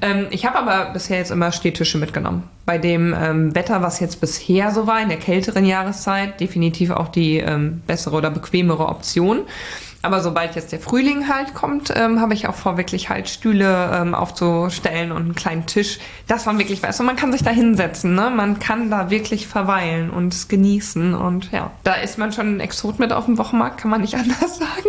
[0.00, 2.44] Ähm, ich habe aber bisher jetzt immer Stehtische mitgenommen.
[2.66, 7.08] Bei dem ähm, Wetter, was jetzt bisher so war, in der kälteren Jahreszeit, definitiv auch
[7.08, 9.40] die ähm, bessere oder bequemere Option.
[10.02, 13.90] Aber sobald jetzt der Frühling halt kommt, ähm, habe ich auch vor, wirklich halt Stühle
[13.94, 17.00] ähm, aufzustellen und einen kleinen Tisch, dass man wirklich weiß.
[17.00, 18.30] Und man kann sich da hinsetzen, ne?
[18.30, 21.14] Man kann da wirklich verweilen und es genießen.
[21.14, 24.14] Und ja, da ist man schon ein Exot mit auf dem Wochenmarkt, kann man nicht
[24.16, 24.88] anders sagen.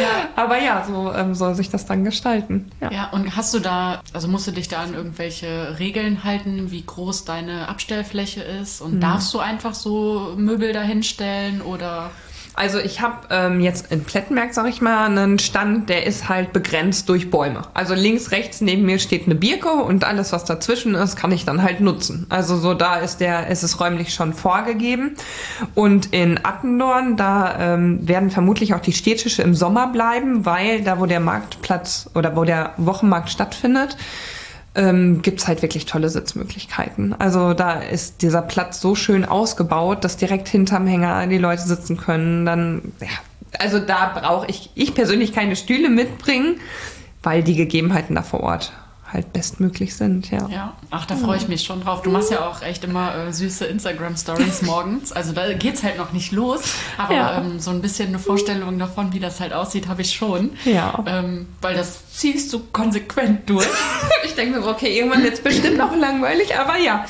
[0.00, 0.28] Ja.
[0.36, 2.70] Aber ja, so ähm, soll sich das dann gestalten.
[2.80, 2.90] Ja.
[2.90, 6.84] Ja, und hast du da, also musst du dich da an irgendwelche Regeln halten, wie
[6.84, 8.80] groß deine Abstellfläche ist?
[8.80, 12.10] Und darfst du einfach so Möbel da hinstellen oder?
[12.54, 16.52] Also ich habe ähm, jetzt in Plettenberg, sag ich mal, einen Stand, der ist halt
[16.52, 17.62] begrenzt durch Bäume.
[17.74, 21.44] Also links, rechts neben mir steht eine Birke und alles, was dazwischen ist, kann ich
[21.44, 22.26] dann halt nutzen.
[22.28, 25.14] Also so da ist der, ist es räumlich schon vorgegeben.
[25.74, 30.98] Und in Attendorn, da ähm, werden vermutlich auch die Stehtische im Sommer bleiben, weil da,
[30.98, 33.96] wo der Marktplatz oder wo der Wochenmarkt stattfindet,
[34.74, 37.14] ähm, gibt's halt wirklich tolle Sitzmöglichkeiten.
[37.18, 41.96] Also da ist dieser Platz so schön ausgebaut, dass direkt hinterm Hänger die Leute sitzen
[41.96, 42.46] können.
[42.46, 43.08] Dann, ja,
[43.58, 46.60] also da brauche ich, ich persönlich keine Stühle mitbringen,
[47.22, 48.72] weil die Gegebenheiten da vor Ort
[49.12, 50.48] halt bestmöglich sind, ja.
[50.48, 52.02] Ja, ach, da freue ich mich schon drauf.
[52.02, 55.10] Du machst ja auch echt immer äh, süße Instagram-Stories morgens.
[55.10, 56.60] Also da geht's halt noch nicht los,
[56.96, 57.38] aber Ja.
[57.38, 60.50] ähm, so ein bisschen eine Vorstellung davon, wie das halt aussieht, habe ich schon.
[60.64, 61.02] Ja.
[61.08, 63.66] Ähm, weil das ziehst du konsequent durch.
[64.22, 67.04] Ich denke mir so, okay, irgendwann wird's bestimmt noch langweilig, aber ja.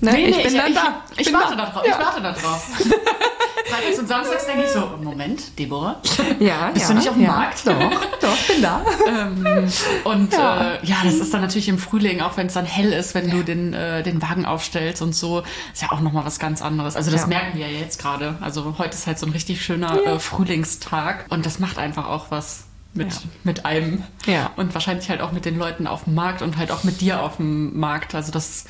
[0.00, 1.02] Ne, ich bin dann ich, da.
[1.16, 1.66] Ich, bin warte da.
[1.66, 1.82] da drauf.
[1.86, 1.92] Ja.
[1.92, 2.70] Ich warte da drauf.
[3.66, 6.00] Freitags und Samstags denke ich so, Moment, Deborah,
[6.38, 7.30] Ja, bist ja, du nicht auf dem ja.
[7.30, 7.66] Markt?
[7.66, 7.90] Doch,
[8.20, 8.84] doch, bin da.
[9.06, 9.68] Ähm,
[10.04, 10.74] und Ja.
[10.74, 13.28] Äh, ja, das ist dann natürlich im Frühling, auch wenn es dann hell ist, wenn
[13.28, 15.42] du den, äh, den Wagen aufstellst und so,
[15.72, 16.96] ist ja auch nochmal was ganz anderes.
[16.96, 18.36] Also das merken wir ja jetzt gerade.
[18.40, 22.26] Also heute ist halt so ein richtig schöner äh, Frühlingstag und das macht einfach auch
[22.30, 22.64] was
[22.94, 23.18] mit, Ja.
[23.44, 24.02] mit einem.
[24.26, 24.50] Ja.
[24.56, 27.22] Und wahrscheinlich halt auch mit den Leuten auf dem Markt und halt auch mit dir
[27.22, 28.14] auf dem Markt.
[28.14, 28.64] Also das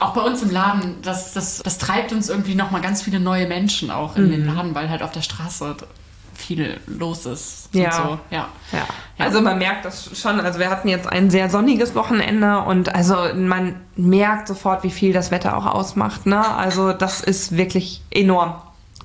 [0.00, 3.46] auch bei uns im Laden, das, das, das treibt uns irgendwie nochmal ganz viele neue
[3.46, 4.30] Menschen auch in Mhm.
[4.30, 5.76] den Laden, weil halt auf der Straße
[6.34, 7.68] viel los ist.
[7.72, 7.92] Ja.
[7.92, 8.18] So.
[8.30, 8.48] ja.
[8.72, 8.86] Ja.
[9.18, 10.40] Also man merkt das schon.
[10.40, 15.12] Also wir hatten jetzt ein sehr sonniges Wochenende und also man merkt sofort, wie viel
[15.12, 16.26] das Wetter auch ausmacht.
[16.26, 16.44] Ne?
[16.44, 18.54] Also das ist wirklich enorm.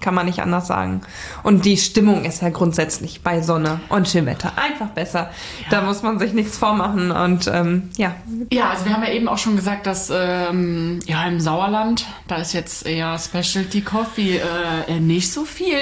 [0.02, 1.02] Kann man nicht anders sagen.
[1.44, 5.32] Und die Stimmung ist ja grundsätzlich bei Sonne und Schönwetter einfach besser.
[5.70, 7.12] Da muss man sich nichts vormachen.
[7.12, 8.16] Und ähm, ja,
[8.52, 12.38] Ja, also wir haben ja eben auch schon gesagt, dass ähm, ja im Sauerland, da
[12.38, 14.40] ist jetzt eher Specialty Coffee
[14.88, 15.78] äh, nicht so viel.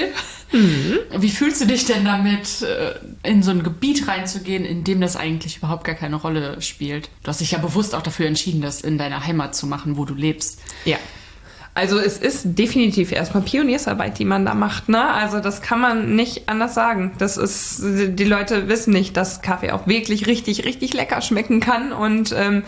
[0.49, 2.95] Wie fühlst du dich denn damit, äh,
[3.29, 7.09] in so ein Gebiet reinzugehen, in dem das eigentlich überhaupt gar keine Rolle spielt?
[7.23, 10.05] Du hast dich ja bewusst auch dafür entschieden, das in deiner Heimat zu machen, wo
[10.05, 10.61] du lebst.
[10.85, 10.97] Ja.
[11.77, 14.89] Also es ist definitiv erstmal Pioniersarbeit, die man da macht.
[14.89, 15.13] Ne?
[15.13, 17.11] Also das kann man nicht anders sagen.
[17.19, 21.93] Das ist, die Leute wissen nicht, dass Kaffee auch wirklich richtig, richtig lecker schmecken kann.
[21.93, 22.63] Und ähm,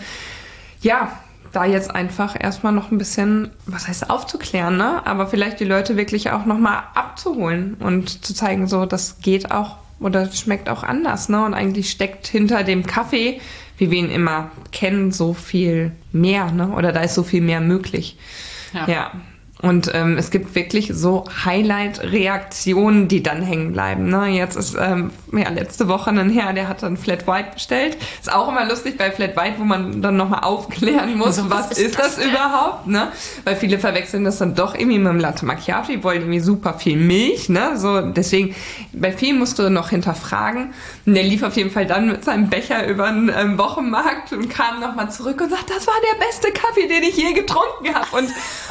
[0.80, 1.10] ja,
[1.50, 5.04] da jetzt einfach erstmal noch ein bisschen, was heißt aufzuklären, ne?
[5.04, 9.78] Aber vielleicht die Leute wirklich auch nochmal abzuholen und zu zeigen, so, das geht auch
[9.98, 11.44] oder schmeckt auch anders, ne?
[11.44, 13.40] Und eigentlich steckt hinter dem Kaffee,
[13.76, 16.68] wie wir ihn immer kennen, so viel mehr, ne?
[16.68, 18.16] Oder da ist so viel mehr möglich.
[18.72, 18.86] Ja.
[18.88, 19.10] Ja.
[19.62, 24.08] Und ähm, es gibt wirklich so Highlight-Reaktionen, die dann hängen bleiben.
[24.08, 24.28] Ne?
[24.28, 27.98] Jetzt ist ähm, ja letzte Woche ein Herr, der hat dann Flat White bestellt.
[28.18, 31.70] Ist auch immer lustig bei Flat White, wo man dann nochmal aufklären muss, Also, was,
[31.70, 32.86] was ist das, das überhaupt?
[32.86, 33.08] Ne?
[33.44, 35.92] Weil viele verwechseln das dann doch irgendwie mit dem Latte Macchiato.
[35.92, 37.50] Die wollen irgendwie super viel Milch.
[37.50, 37.76] Ne?
[37.76, 38.54] So, deswegen,
[38.92, 40.72] bei vielen musst du noch hinterfragen.
[41.04, 44.48] Und der lief auf jeden Fall dann mit seinem Becher über den ähm, Wochenmarkt und
[44.48, 48.06] kam nochmal zurück und sagt, das war der beste Kaffee, den ich je getrunken habe.
[48.16, 48.30] Und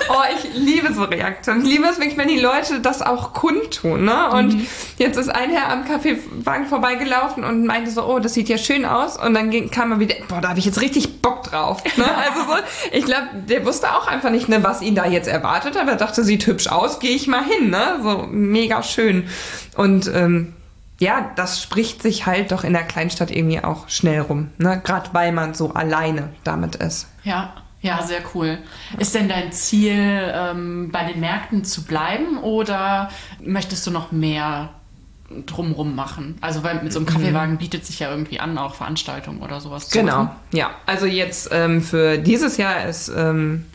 [0.10, 1.64] oh, ich liebe so Reaktionen.
[1.64, 4.06] Ich liebe es wirklich, wenn die Leute das auch kundtun.
[4.06, 4.30] Ne?
[4.32, 4.56] Und
[4.98, 8.86] jetzt ist ein Herr am Kaffeewagen vorbeigelaufen und meinte so, oh, das sieht ja schön
[8.86, 9.18] aus.
[9.18, 11.84] Und dann ging, kam er wieder, boah, da habe ich jetzt richtig Bock drauf.
[11.98, 12.06] Ne?
[12.20, 12.58] Also so,
[12.92, 15.98] ich glaube, der wusste auch einfach nicht, ne, was ihn da jetzt erwartet, aber er
[15.98, 17.70] dachte, sieht hübsch aus, gehe ich mal hin.
[17.70, 18.00] Ne?
[18.04, 19.28] So mega schön.
[19.76, 20.54] Und ähm,
[21.00, 24.50] ja, das spricht sich halt doch in der Kleinstadt irgendwie auch schnell rum.
[24.58, 24.82] Ne?
[24.84, 27.08] Gerade weil man so alleine damit ist.
[27.24, 28.58] Ja, ja, sehr cool.
[28.98, 33.10] Ist denn dein Ziel, ähm, bei den Märkten zu bleiben oder
[33.42, 34.70] möchtest du noch mehr
[35.46, 36.38] drumrum machen?
[36.42, 39.90] Also weil mit so einem Kaffeewagen bietet sich ja irgendwie an, auch Veranstaltungen oder sowas
[39.90, 40.36] zu Genau, machen.
[40.52, 40.72] ja.
[40.86, 43.66] Also jetzt ähm, für dieses Jahr ist ähm,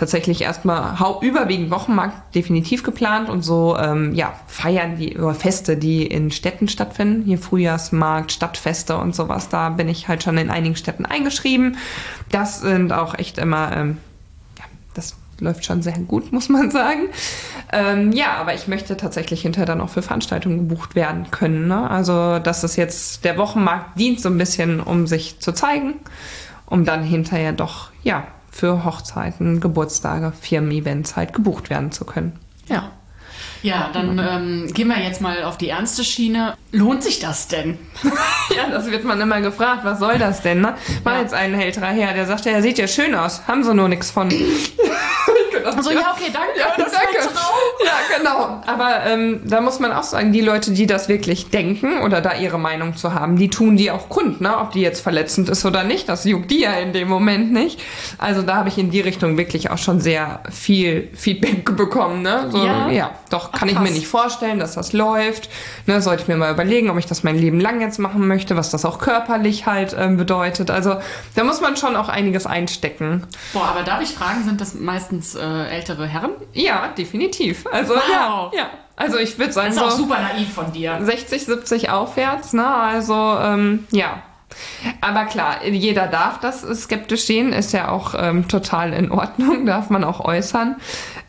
[0.00, 6.06] tatsächlich erstmal überwiegend Wochenmarkt definitiv geplant und so ähm, ja feiern die oder Feste, die
[6.06, 9.50] in Städten stattfinden, hier Frühjahrsmarkt, Stadtfeste und sowas.
[9.50, 11.76] Da bin ich halt schon in einigen Städten eingeschrieben.
[12.30, 13.98] Das sind auch echt immer ähm,
[14.58, 17.08] ja, das läuft schon sehr gut, muss man sagen.
[17.70, 21.68] Ähm, ja, aber ich möchte tatsächlich hinterher dann auch für Veranstaltungen gebucht werden können.
[21.68, 21.90] Ne?
[21.90, 25.96] Also, dass es jetzt der Wochenmarkt dient so ein bisschen, um sich zu zeigen,
[26.64, 28.26] um dann hinterher doch, ja,
[28.60, 32.38] für Hochzeiten, Geburtstage, Firmen-Events halt gebucht werden zu können.
[32.68, 32.90] Ja.
[33.62, 36.56] Ja, dann ähm, gehen wir jetzt mal auf die ernste Schiene.
[36.72, 37.78] Lohnt sich das denn?
[38.56, 40.74] Ja, das wird man immer gefragt, was soll das denn, ne?
[41.04, 41.20] War Ja.
[41.22, 44.10] jetzt ein älterer Herr, der sagte, er sieht ja schön aus, haben sie nur nichts
[44.10, 44.28] von.
[45.64, 46.58] Also ja, okay, danke.
[46.58, 47.28] Ja, das danke.
[47.84, 48.62] Ja, genau.
[48.66, 52.34] Aber ähm, da muss man auch sagen, die Leute, die das wirklich denken oder da
[52.34, 54.58] ihre Meinung zu haben, die tun die auch kund, ne?
[54.58, 57.80] Ob die jetzt verletzend ist oder nicht, das juckt die ja in dem Moment nicht.
[58.18, 62.48] Also da habe ich in die Richtung wirklich auch schon sehr viel Feedback bekommen, ne?
[62.50, 62.88] So, Ja?
[62.90, 63.10] ja.
[63.30, 65.48] doch, Ach, kann ich mir nicht vorstellen, dass das läuft.
[65.86, 68.56] Ne, sollte ich mir mal überlegen, ob ich das mein Leben lang jetzt machen möchte,
[68.56, 70.70] was das auch körperlich halt ähm, bedeutet.
[70.70, 70.96] Also
[71.34, 73.26] da muss man schon auch einiges einstecken.
[73.52, 76.32] Boah, aber darf ich fragen, sind das meistens äh, ältere Herren?
[76.52, 77.64] Ja, definitiv.
[77.72, 78.02] Also Wow.
[78.10, 78.70] ja, ja.
[78.96, 80.98] Also ich würde sagen Das ist auch so super naiv von dir.
[81.00, 82.66] 60, 70 aufwärts, ne?
[82.66, 84.22] Also ähm, ja.
[85.00, 89.90] Aber klar, jeder darf das skeptisch sehen, ist ja auch ähm, total in Ordnung, darf
[89.90, 90.76] man auch äußern.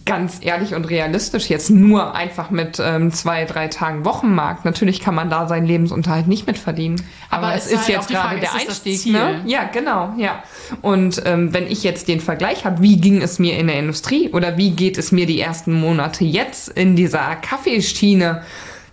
[0.04, 4.66] Ganz ehrlich und realistisch, jetzt nur einfach mit ähm, zwei, drei Tagen Wochenmarkt.
[4.66, 7.04] Natürlich kann man da seinen Lebensunterhalt nicht mit verdienen.
[7.30, 9.42] Aber, Aber es ist halt jetzt gerade Frage, der Einstieg, ne?
[9.46, 10.44] Ja, genau, ja.
[10.82, 14.30] Und ähm, wenn ich jetzt den Vergleich habe, wie ging es mir in der Industrie
[14.30, 18.42] oder wie geht es mir die ersten Monate jetzt in dieser Kaffeeschiene,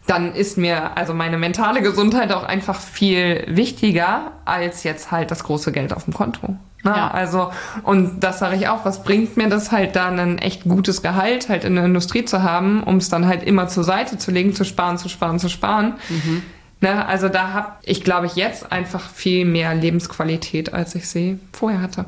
[0.08, 5.44] dann ist mir also meine mentale Gesundheit auch einfach viel wichtiger als jetzt halt das
[5.44, 6.56] große Geld auf dem Konto.
[6.82, 7.10] Na, Ja.
[7.10, 7.52] Also,
[7.82, 11.50] und das sage ich auch, was bringt mir das halt da ein echt gutes Gehalt
[11.50, 14.54] halt in der Industrie zu haben, um es dann halt immer zur Seite zu legen,
[14.54, 15.94] zu sparen, zu sparen, zu sparen.
[16.80, 21.38] Ne, also da habe ich, glaube ich, jetzt einfach viel mehr Lebensqualität, als ich sie
[21.52, 22.06] vorher hatte.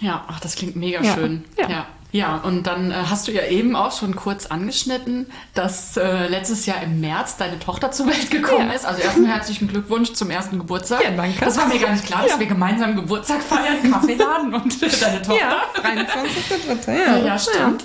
[0.00, 1.14] Ja, ach, das klingt mega Ja.
[1.14, 1.44] schön.
[1.58, 1.70] Ja.
[1.70, 1.86] ja.
[2.12, 6.66] Ja, und dann äh, hast du ja eben auch schon kurz angeschnitten, dass äh, letztes
[6.66, 8.74] Jahr im März deine Tochter zur Welt gekommen Ja.
[8.74, 8.84] ist.
[8.84, 11.04] Also erstmal herzlichen Glückwunsch zum ersten Geburtstag.
[11.04, 11.44] Ja, danke.
[11.44, 12.40] Das war mir gar nicht klar, dass Ja.
[12.40, 15.36] wir gemeinsam Geburtstag feiern, Kaffeeladen und deine Tochter.
[15.40, 16.92] Ja, 23.3.
[16.92, 17.84] Ja, Ja, stimmt.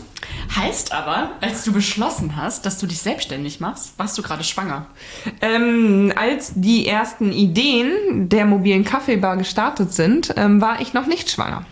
[0.55, 4.85] Heißt aber, als du beschlossen hast, dass du dich selbstständig machst, warst du gerade schwanger.
[5.41, 11.29] Ähm, als die ersten Ideen der mobilen Kaffeebar gestartet sind, ähm, war ich noch nicht
[11.29, 11.65] schwanger.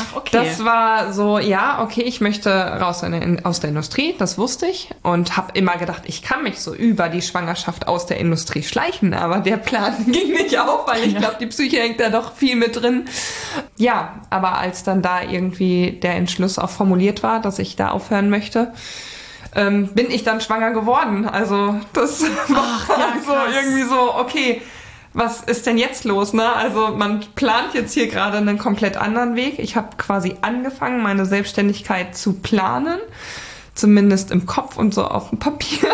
[0.00, 0.30] Ach, okay.
[0.32, 3.02] Das war so, ja, okay, ich möchte raus
[3.44, 4.90] aus der Industrie, das wusste ich.
[5.02, 9.14] Und habe immer gedacht, ich kann mich so über die Schwangerschaft aus der Industrie schleichen.
[9.14, 12.56] Aber der Plan ging nicht auf, weil ich glaube, die Psyche hängt da doch viel
[12.56, 13.06] mit drin.
[13.80, 18.28] Ja, aber als dann da irgendwie der Entschluss auch formuliert war, dass ich da aufhören
[18.28, 18.74] möchte,
[19.56, 21.26] ähm, bin ich dann schwanger geworden.
[21.26, 23.54] Also das war ja, so krass.
[23.54, 24.60] irgendwie so, okay,
[25.14, 26.34] was ist denn jetzt los?
[26.34, 26.46] Ne?
[26.52, 29.58] Also man plant jetzt hier gerade einen komplett anderen Weg.
[29.58, 32.98] Ich habe quasi angefangen, meine Selbstständigkeit zu planen.
[33.80, 35.88] Zumindest im Kopf und so auf dem Papier.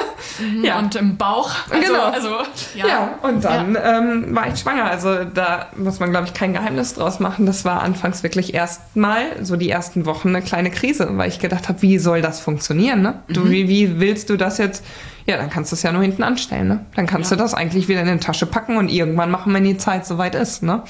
[0.63, 0.79] ja.
[0.81, 1.51] Und im Bauch.
[1.71, 2.05] Also, Genau.
[2.07, 2.29] Also,
[2.75, 3.19] Ja, ja.
[3.23, 4.87] und dann Ähm, war ich schwanger.
[4.87, 7.47] Also da muss man, glaube ich, kein Geheimnis draus machen.
[7.47, 11.69] Das war anfangs wirklich erstmal so die ersten Wochen eine kleine Krise, weil ich gedacht
[11.69, 13.03] habe, wie soll das funktionieren?
[13.03, 13.23] Ne?
[13.29, 14.85] Du, wie, wie willst du das jetzt?
[15.29, 16.69] Ja, dann kannst du es ja nur hinten anstellen.
[16.69, 16.87] Ne?
[16.95, 17.37] Dann kannst Ja.
[17.37, 20.37] du das eigentlich wieder in die Tasche packen und irgendwann machen, wenn die Zeit soweit
[20.37, 20.63] ist.
[20.63, 20.83] Ne?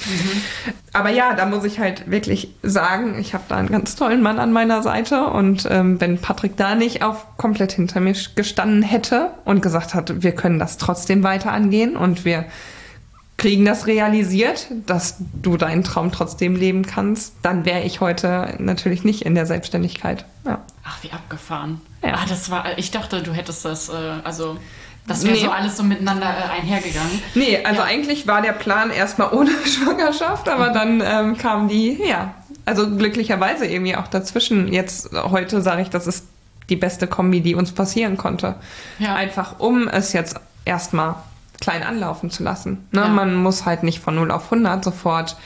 [0.93, 4.39] Aber ja, da muss ich halt wirklich sagen, ich habe da einen ganz tollen Mann
[4.39, 9.31] an meiner Seite und ähm, wenn Patrick da nicht auf komplett hinter mir gestanden hätte
[9.47, 12.45] und gesagt hat, wir können das trotzdem weiter angehen und wir
[13.37, 19.05] kriegen das realisiert, dass du deinen Traum trotzdem leben kannst, dann wäre ich heute natürlich
[19.05, 20.25] nicht in der Selbstständigkeit.
[20.47, 20.61] Ja.
[20.85, 21.81] Ach, wie abgefahren.
[22.03, 22.15] Ja.
[22.15, 23.93] Ah, das war, ich dachte, du hättest das, äh,
[24.25, 24.57] also,
[25.07, 25.41] das wäre Nee.
[25.45, 27.21] so alles so miteinander äh, einhergegangen.
[27.35, 27.87] Nee, also Ja.
[27.87, 32.35] eigentlich war der Plan erstmal ohne Schwangerschaft, aber dann ähm, kam die, ja,
[32.65, 34.73] also glücklicherweise irgendwie auch dazwischen.
[34.73, 36.25] Jetzt heute sage ich, das ist
[36.71, 38.57] die beste Kombi, die uns passieren konnte.
[38.99, 39.15] Ja.
[39.15, 41.17] Einfach um es jetzt erstmal
[41.61, 42.89] klein anlaufen zu lassen.
[42.93, 43.03] Ne?
[43.03, 43.09] Ja.
[43.09, 45.37] Man muss halt nicht von 0 auf 100 sofort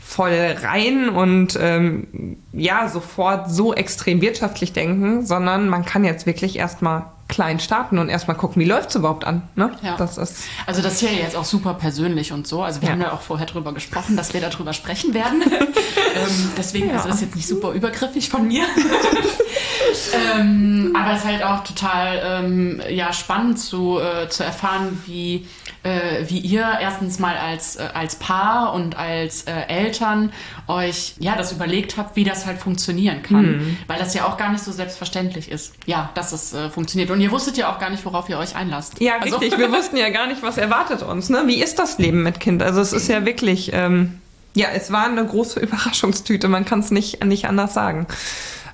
[0.00, 6.58] voll rein und ähm, ja, sofort so extrem wirtschaftlich denken, sondern man kann jetzt wirklich
[6.58, 9.42] erstmal klein starten und erstmal gucken, wie läuft's überhaupt an.
[9.54, 9.70] Ne?
[9.82, 9.96] Ja.
[9.96, 12.62] Das ist Also das hier jetzt auch super persönlich und so.
[12.62, 12.92] Also wir Ja.
[12.94, 15.42] haben ja auch vorher drüber gesprochen, dass wir darüber sprechen werden.
[15.50, 16.96] ähm, deswegen Ja.
[16.96, 18.64] ist das jetzt nicht super übergriffig von mir.
[20.38, 25.46] ähm, aber es ist halt auch total ähm, ja, spannend zu, äh, zu erfahren, wie,
[25.82, 30.32] äh, wie ihr erstens mal als, äh, als Paar und als äh, Eltern
[30.66, 33.76] euch ja das überlegt habt, wie das halt funktionieren kann.
[33.86, 35.74] Weil das ja auch gar nicht so selbstverständlich ist.
[35.86, 37.10] Ja, dass es äh, funktioniert.
[37.10, 39.00] Und ihr wusstet ja auch gar nicht, worauf ihr euch einlasst.
[39.00, 39.58] Ja, Also- richtig.
[39.58, 41.28] Wir wussten ja gar nicht, was erwartet uns.
[41.30, 41.44] Ne?
[41.46, 42.62] Wie ist das Leben mit Kind?
[42.62, 44.20] Also es ist ja wirklich, ähm,
[44.54, 46.48] ja, es war eine große Überraschungstüte.
[46.48, 48.06] Man kann es nicht, nicht anders sagen.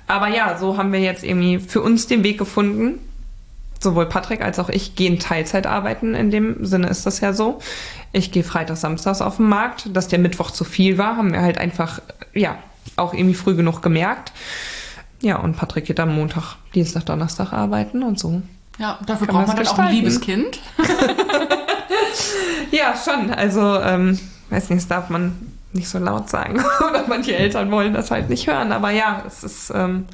[0.07, 2.99] Aber ja, so haben wir jetzt irgendwie für uns den Weg gefunden.
[3.79, 6.15] Sowohl Patrick als auch ich gehen Teilzeit arbeiten.
[6.15, 7.59] In dem Sinne ist das ja so.
[8.13, 9.89] Ich gehe Freitag, Samstags auf den Markt.
[9.95, 12.01] Dass der Mittwoch zu viel war, haben wir halt einfach,
[12.33, 12.57] ja,
[12.95, 14.31] auch irgendwie früh genug gemerkt.
[15.21, 18.41] Ja, und Patrick geht am Montag, Dienstag, Donnerstag arbeiten und so
[18.77, 19.95] Ja, dafür braucht man dann auch ein gestalten.
[19.95, 20.59] liebes Kind.
[22.71, 23.31] Ja, schon.
[23.31, 25.35] Also, ähm, weiß nicht, das darf man
[25.73, 26.61] nicht so laut sagen.
[26.89, 28.71] Oder manche Eltern wollen das halt nicht hören.
[28.71, 30.05] Aber ja, es ist, ähm,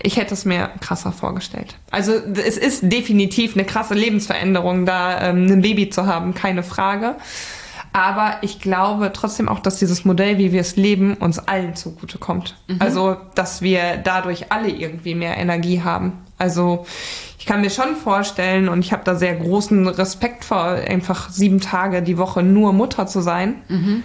[0.00, 1.76] ich hätte es mir krasser vorgestellt.
[1.90, 7.16] Also, es ist definitiv eine krasse Lebensveränderung, da ähm, ein Baby zu haben, keine Frage.
[7.96, 12.54] Aber ich glaube trotzdem auch, dass dieses Modell, wie wir es leben, uns allen zugutekommt.
[12.78, 16.12] Also, dass wir dadurch alle irgendwie mehr Energie haben.
[16.36, 16.84] Also,
[17.38, 21.58] ich kann mir schon vorstellen, und ich habe da sehr großen Respekt vor, einfach sieben
[21.58, 24.02] Tage die Woche nur Mutter zu sein,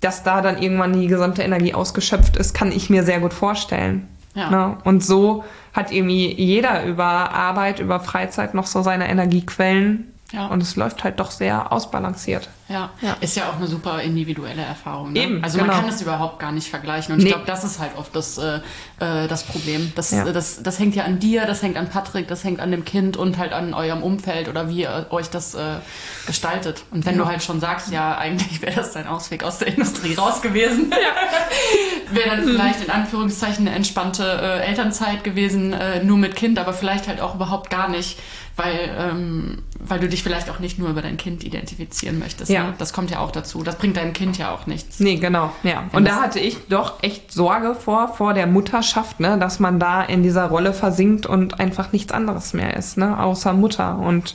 [0.00, 4.08] dass da dann irgendwann die gesamte Energie ausgeschöpft ist, kann ich mir sehr gut vorstellen.
[4.34, 4.48] Ja.
[4.48, 4.78] Ne?
[4.84, 10.13] Und so hat irgendwie jeder über Arbeit, über Freizeit noch so seine Energiequellen.
[10.34, 10.46] Ja.
[10.48, 12.48] Und es läuft halt doch sehr ausbalanciert.
[12.68, 12.90] Ja.
[13.02, 13.14] Ja.
[13.20, 15.12] ist ja auch eine super individuelle Erfahrung.
[15.12, 15.20] Ne?
[15.20, 15.70] Eben, also genau.
[15.72, 17.12] man kann es überhaupt gar nicht vergleichen.
[17.12, 17.30] Und ich Nee.
[17.32, 18.56] glaube, das ist halt oft das, äh,
[19.00, 19.92] äh, das Problem.
[19.94, 20.26] Das, Ja.
[20.26, 22.84] äh, das, das hängt ja an dir, das hängt an Patrick, das hängt an dem
[22.86, 25.74] Kind und halt an eurem Umfeld oder wie ihr euch das äh,
[26.26, 26.84] gestaltet.
[26.90, 27.22] Und wenn Ja.
[27.24, 30.90] du halt schon sagst, ja, eigentlich wäre das dein Ausweg aus der Industrie raus gewesen,
[32.12, 36.72] wäre dann vielleicht in Anführungszeichen eine entspannte äh, Elternzeit gewesen, äh, nur mit Kind, aber
[36.72, 38.18] vielleicht halt auch überhaupt gar nicht,
[38.56, 42.50] weil, ähm, weil du dich vielleicht auch nicht nur über dein Kind identifizieren möchtest.
[42.50, 42.64] Ja.
[42.64, 42.74] Ne?
[42.78, 43.62] Das kommt ja auch dazu.
[43.62, 45.00] Das bringt deinem Kind ja auch nichts.
[45.00, 45.84] Nee, genau, ja.
[45.92, 50.02] Und da hatte ich doch echt Sorge vor, vor der Mutterschaft, ne, dass man da
[50.02, 53.98] in dieser Rolle versinkt und einfach nichts anderes mehr ist, ne, außer Mutter.
[53.98, 54.34] Und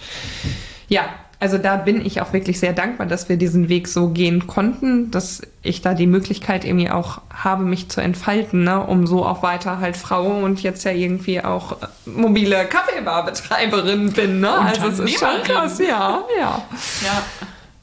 [0.89, 1.03] ja,
[1.41, 5.09] also da bin ich auch wirklich sehr dankbar, dass wir diesen Weg so gehen konnten,
[5.09, 9.41] dass ich da die Möglichkeit irgendwie auch habe, mich zu entfalten, ne, um so auch
[9.41, 14.51] weiter halt Frau und jetzt ja irgendwie auch äh, mobile Kaffeebarbetreiberin bin, ne?
[14.51, 16.61] Also es ist schon krass, ja, ja.
[17.01, 17.23] Ja,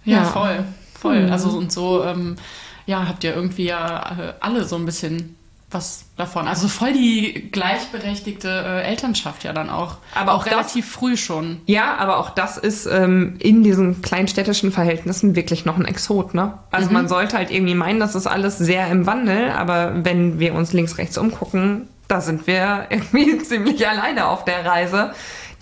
[0.05, 0.25] ja, Ja.
[0.25, 0.65] voll,
[1.01, 1.23] voll.
[1.27, 1.33] Mhm.
[1.33, 2.37] Also und so, ähm,
[2.85, 5.37] ja, habt ihr irgendwie ja äh, alle so ein bisschen
[5.71, 6.47] was davon.
[6.47, 9.97] Also voll die gleichberechtigte äh, Elternschaft ja dann auch.
[10.15, 11.61] Aber auch auch das- relativ früh schon.
[11.67, 16.55] Ja, aber auch das ist ähm, in diesen kleinstädtischen Verhältnissen wirklich noch ein Exot, ne?
[16.71, 20.55] Also man sollte halt irgendwie meinen, das ist alles sehr im Wandel, aber wenn wir
[20.55, 25.13] uns links, rechts umgucken, da sind wir irgendwie ziemlich alleine auf der Reise,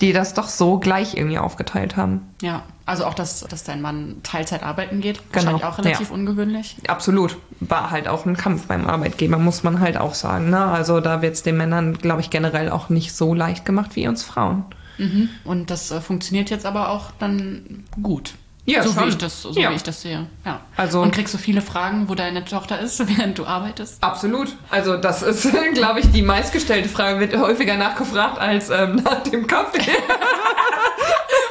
[0.00, 2.22] die das doch so gleich irgendwie aufgeteilt haben.
[2.42, 6.14] Ja, also auch, dass, dass dein Mann Teilzeit arbeiten geht, Genau, wahrscheinlich auch relativ ja.
[6.14, 6.76] ungewöhnlich.
[6.86, 7.36] Absolut.
[7.60, 10.50] War halt auch ein Kampf beim Arbeitgeber, muss man halt auch sagen.
[10.50, 10.64] Ne?
[10.64, 14.06] Also da wird es den Männern, glaube ich, generell auch nicht so leicht gemacht wie
[14.06, 14.64] uns Frauen.
[14.98, 15.28] Mhm.
[15.44, 18.34] Und das äh, funktioniert jetzt aber auch dann gut.
[18.66, 19.04] Ja, so schon.
[19.04, 19.70] wie ich das, so Ja.
[19.70, 20.26] wie ich das sehe.
[20.44, 20.60] Ja.
[20.76, 24.02] Also- und kriegst du viele Fragen, wo deine Tochter ist, während du arbeitest?
[24.02, 24.56] Absolut.
[24.70, 29.46] Also das ist, glaube ich, die meistgestellte Frage, wird häufiger nachgefragt als ähm, nach dem
[29.46, 29.80] Kaffee.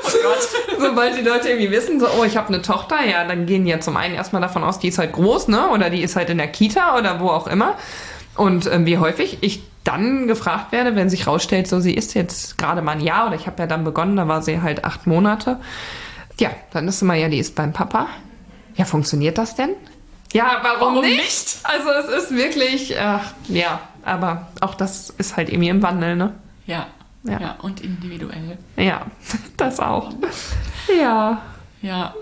[0.05, 0.79] Oh Gott.
[0.79, 3.79] Sobald die Leute irgendwie wissen, so, oh, ich habe eine Tochter, ja, dann gehen ja
[3.79, 5.69] zum einen erstmal davon aus, die ist halt groß, ne?
[5.69, 7.75] Oder die ist halt in der Kita oder wo auch immer.
[8.35, 12.57] Und ähm, wie häufig ich dann gefragt werde, wenn sich rausstellt, so sie ist jetzt
[12.57, 15.05] gerade mal ein Jahr oder ich habe ja dann begonnen, da war sie halt acht
[15.07, 15.59] Monate.
[16.43, 18.07] Ja, dann ist immer, ja, die ist beim Papa.
[18.75, 19.69] Ja, funktioniert das denn?
[20.33, 21.21] Ja, warum, Warum nicht?
[21.21, 21.59] nicht?
[21.63, 26.33] Also es ist wirklich, äh, ja, aber auch das ist halt irgendwie im Wandel, ne?
[26.67, 26.87] Ja.
[27.23, 27.39] Ja.
[27.39, 27.55] ja.
[27.61, 28.57] und individuell.
[28.75, 29.05] Ja,
[29.57, 30.11] das auch.
[30.99, 31.41] Ja.
[31.81, 32.13] Ja,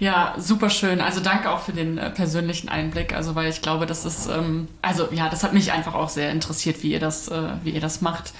[0.00, 1.00] ja, super schön.
[1.00, 3.14] Also danke auch für den äh, persönlichen Einblick.
[3.14, 6.32] Also weil ich glaube, das ist, ähm, also ja, das hat mich einfach auch sehr
[6.32, 8.32] interessiert, wie ihr das, äh, wie ihr das macht.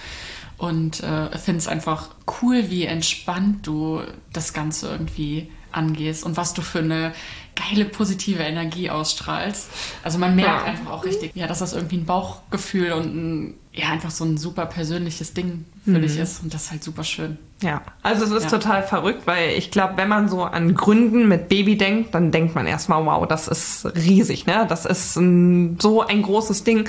[0.61, 2.11] Und äh, finde es einfach
[2.43, 4.03] cool, wie entspannt du
[4.33, 7.13] das Ganze irgendwie angehst und was du für eine
[7.57, 9.69] geile positive Energie ausstrahlst.
[10.03, 10.71] Also man merkt Ja.
[10.73, 14.37] einfach auch richtig, ja, dass das irgendwie ein Bauchgefühl und ein, ja einfach so ein
[14.37, 17.39] super persönliches Ding für dich ist und das ist halt super schön.
[17.63, 18.59] Ja, also es ist Ja.
[18.59, 22.55] total verrückt, weil ich glaube, wenn man so an Gründen mit Baby denkt, dann denkt
[22.55, 24.67] man erstmal, wow, das ist riesig, ne?
[24.69, 26.87] Das ist ein, so ein großes Ding.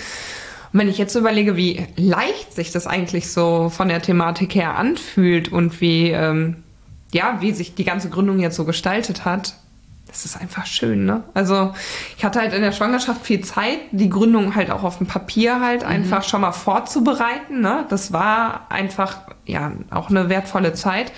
[0.74, 4.76] Und wenn ich jetzt überlege, wie leicht sich das eigentlich so von der Thematik her
[4.76, 6.64] anfühlt und wie, ähm,
[7.12, 9.56] ja, wie sich die ganze Gründung jetzt so gestaltet hat,
[10.12, 11.24] das ist einfach schön, ne?
[11.34, 11.74] Also
[12.18, 15.62] ich hatte halt in der Schwangerschaft viel Zeit, die Gründung halt auch auf dem Papier
[15.62, 17.86] halt einfach schon mal vorzubereiten, ne?
[17.90, 21.14] Das war einfach, ja, auch eine wertvolle Zeit.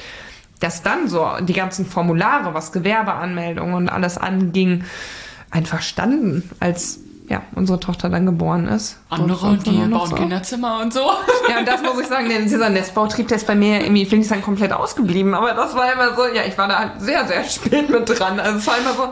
[0.60, 4.84] Dass dann so die ganzen Formulare, was Gewerbeanmeldungen und alles anging,
[5.50, 7.00] einfach standen, als
[7.30, 8.98] ja, unsere Tochter dann geboren ist.
[9.10, 10.16] Andere, So, die bauen so.
[10.16, 11.00] Kinderzimmer und so.
[11.50, 14.24] Ja, und das muss ich sagen, denn dieser Nestbautrieb, der ist bei mir irgendwie, finde
[14.24, 15.34] ich, dann komplett ausgeblieben.
[15.34, 18.40] Aber das war immer so, ja, ich war da halt sehr, sehr spät mit dran.
[18.40, 19.10] Also es war immer so,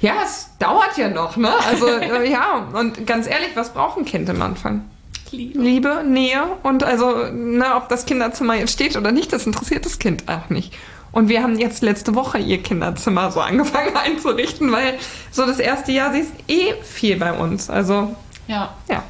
[0.00, 1.52] ja, es dauert ja noch, ne?
[1.68, 4.84] Also, äh, ja, und ganz ehrlich, was braucht ein Kind am Anfang?
[5.30, 5.60] Liebe.
[5.60, 10.00] Liebe, Nähe und also, ne, ob das Kinderzimmer jetzt steht oder nicht, das interessiert das
[10.00, 10.74] Kind auch nicht.
[11.12, 14.94] Und wir haben jetzt letzte Woche ihr Kinderzimmer so angefangen einzurichten, weil
[15.30, 17.68] so das erste Jahr, sie ist eh viel bei uns.
[17.68, 18.14] Also,
[18.46, 19.02] Ja, ja.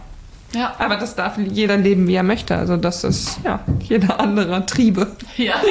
[0.53, 2.57] ja, Aber das darf jeder leben, wie er möchte.
[2.57, 5.09] Also das ist ja jeder andere Triebe.
[5.37, 5.55] ja.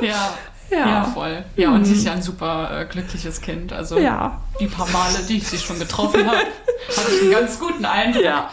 [0.00, 0.30] Ja.
[0.70, 0.88] Ja.
[0.88, 1.44] Ja, voll.
[1.56, 3.72] Ja, und sie ist ja ein super äh, glückliches Kind.
[3.72, 4.40] Also Ja.
[4.60, 6.36] Die paar Male, die ich sie schon getroffen habe,
[6.96, 8.22] hatte ich einen ganz guten Eindruck.
[8.22, 8.50] Ja.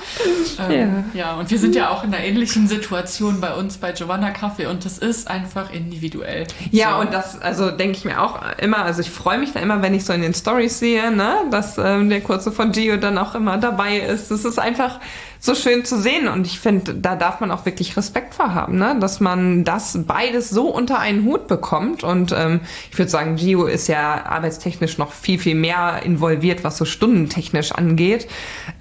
[0.69, 1.35] Ähm, ja.
[1.35, 4.85] und wir sind ja auch in einer ähnlichen Situation bei uns bei Giovanna Kaffee und
[4.85, 6.47] das ist einfach individuell.
[6.71, 7.01] Ja, So.
[7.01, 9.93] und das, also denke ich mir auch immer, also ich freue mich da immer, wenn
[9.93, 13.35] ich so in den Stories sehe, ne, dass ähm, der Kurze von Gio dann auch
[13.35, 14.31] immer dabei ist.
[14.31, 14.99] Das ist einfach
[15.39, 18.77] so schön zu sehen und ich finde, da darf man auch wirklich Respekt vor haben,
[18.77, 23.35] ne, dass man das beides so unter einen Hut bekommt und ähm, ich würde sagen,
[23.35, 28.27] Gio ist ja arbeitstechnisch noch viel, viel mehr involviert, was so stundentechnisch angeht,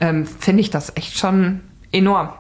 [0.00, 1.60] ähm, finde ich das echt schon
[1.92, 2.30] enorm.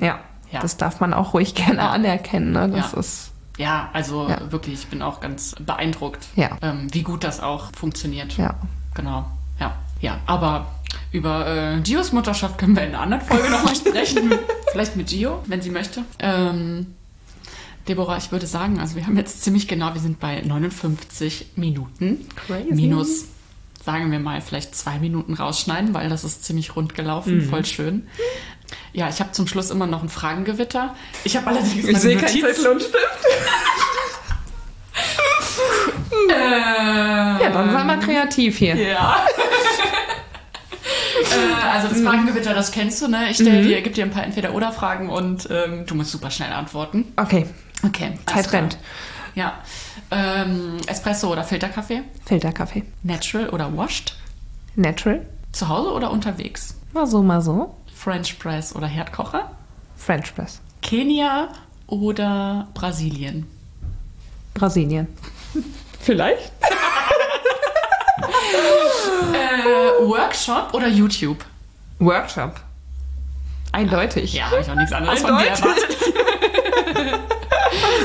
[0.00, 0.20] Ja.
[0.50, 0.60] Ja.
[0.60, 2.98] das darf man auch ruhig gerne anerkennen, ne, das Ja.
[2.98, 3.30] ist...
[3.58, 4.50] Ja, also Ja.
[4.50, 6.56] wirklich, ich bin auch ganz beeindruckt, Ja.
[6.62, 8.36] ähm, wie gut das auch funktioniert.
[8.38, 8.54] Ja.
[8.94, 9.26] Genau,
[9.60, 9.74] ja.
[10.00, 10.66] Ja, aber
[11.12, 11.46] über
[11.76, 14.32] äh, Gios Mutterschaft können wir in einer anderen Folge nochmal sprechen.
[14.72, 16.02] Vielleicht mit Gio, wenn sie möchte.
[16.18, 16.94] Ähm,
[17.88, 22.26] Deborah, ich würde sagen, also wir haben jetzt ziemlich genau, wir sind bei 59 Minuten.
[22.36, 22.72] Crazy.
[22.74, 23.24] Minus,
[23.84, 27.48] sagen wir mal, vielleicht zwei Minuten rausschneiden, weil das ist ziemlich rund gelaufen, Mhm.
[27.48, 28.08] voll schön.
[28.92, 30.94] Ja, ich habe zum Schluss immer noch ein Fragengewitter.
[31.24, 32.96] Ich habe allerdings Ich meine sehe keinen Notizen- Zettel und Stift.
[36.30, 38.74] Äh, Ja, dann sei mal kreativ hier.
[38.76, 39.26] Ja.
[41.30, 43.30] äh, also das Fragengewitter, das kennst du, ne?
[43.30, 47.12] Ich stell dir, gebe dir ein paar Entweder-Oder-Fragen und ähm, du musst super schnell antworten.
[47.16, 47.46] Okay,
[47.86, 48.14] Okay.
[48.26, 48.68] Zeit alles klar.
[49.38, 49.52] Ja.
[50.10, 52.02] Ähm, Espresso oder Filterkaffee?
[52.26, 52.82] Filterkaffee.
[53.04, 54.16] Natural oder washed?
[54.74, 55.24] Natural.
[55.52, 56.74] Zu Hause oder unterwegs?
[56.92, 57.72] Mal so, mal so.
[57.94, 59.52] French Press oder Herdkocher?
[59.96, 60.60] French Press.
[60.82, 61.50] Kenia
[61.86, 63.46] oder Brasilien?
[64.54, 65.06] Brasilien.
[66.00, 66.50] Vielleicht?
[69.32, 71.44] Äh, Workshop oder YouTube?
[71.98, 72.54] Workshop.
[73.72, 74.32] Eindeutig.
[74.32, 75.62] Ja, habe ich auch nichts anderes von dir Eindeutig.
[75.62, 76.17] erwartet.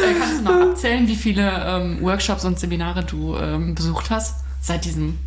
[0.03, 4.43] Äh, kannst du noch abzählen, wie viele ähm, Workshops und Seminare du ähm, besucht hast
[4.61, 5.17] seit diesem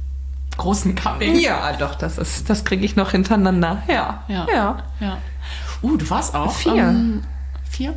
[0.57, 1.39] großen Cupping?
[1.39, 3.83] Ja, doch, das ist, das kriege ich noch hintereinander.
[3.89, 4.24] Ja.
[4.29, 4.47] Ja.
[4.53, 4.79] Ja.
[5.01, 5.18] ja.
[5.83, 6.55] Uh, du warst auch.
[6.55, 6.77] Vier.
[6.77, 7.22] Ähm,
[7.68, 7.95] vier?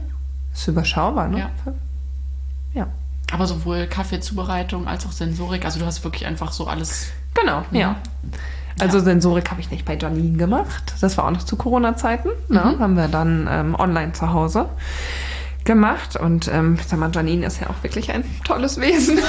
[0.53, 1.39] Ist überschaubar, ne?
[1.39, 1.49] Ja.
[2.73, 2.87] Ja.
[3.31, 5.65] Aber sowohl Kaffeezubereitung als auch Sensorik.
[5.65, 7.07] Also du hast wirklich einfach so alles.
[7.33, 7.95] Genau, ja.
[8.79, 10.93] Also Sensorik habe ich nicht bei Janine gemacht.
[11.01, 12.29] Das war auch noch zu Corona-Zeiten.
[12.47, 12.75] Ne?
[12.79, 14.67] Haben wir dann ähm, online zu Hause
[15.69, 16.15] gemacht.
[16.15, 19.19] Und ähm, ich sag mal, Janine ist ja auch wirklich ein tolles Wesen.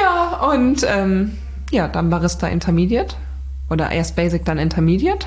[0.00, 1.36] ja, und ähm,
[1.72, 3.16] ja, dann Barista Intermediate.
[3.68, 5.26] Oder erst Basic, dann Intermediate.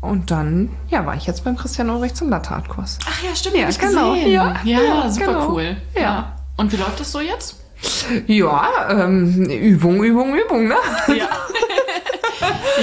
[0.00, 2.98] Und dann, ja, war ich jetzt beim Christian Ulrich zum Latte Art Kurs.
[3.08, 4.14] Ach ja, stimmt, Ja, ich genau.
[4.14, 4.32] gesehen.
[4.32, 5.52] Ja, ja, ja, super genau.
[5.52, 5.76] cool.
[5.94, 6.32] Ja.
[6.56, 7.56] Und wie läuft es so jetzt?
[8.26, 10.74] Ja, ähm, Übung, Übung, Übung, ne?
[11.08, 11.14] Ja.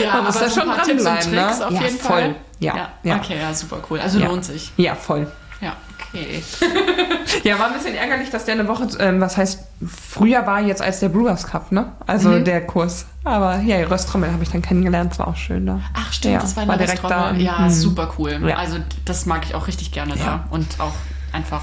[0.04, 1.48] ja, Man muss aber da schon paar Tipps und dranbleiben, ne?
[1.48, 2.10] Tricks auf Ja, jeden voll.
[2.22, 2.36] Fall.
[2.60, 3.16] Ja, ja.
[3.18, 4.00] Okay, ja, super cool.
[4.00, 4.28] Also Ja.
[4.28, 4.72] lohnt sich.
[4.78, 5.32] Ja, voll.
[5.62, 6.44] Ja, okay.
[7.44, 10.82] Ja, war ein bisschen ärgerlich, dass der eine Woche, ähm, was heißt, früher war jetzt
[10.82, 11.92] als der Brewers Cup, ne?
[12.08, 12.44] Also Mhm.
[12.44, 13.06] der Kurs.
[13.24, 15.80] Aber ja, Röstrommel habe ich dann kennengelernt, das war auch schön da.
[15.94, 17.32] Ach stimmt, Ja, das war, war direkt da.
[17.34, 17.70] Ja, Mhm.
[17.70, 18.42] super cool.
[18.48, 18.56] Ja.
[18.58, 20.20] Also das mag ich auch richtig gerne da.
[20.20, 20.44] Ja.
[20.50, 20.94] Und auch
[21.32, 21.62] einfach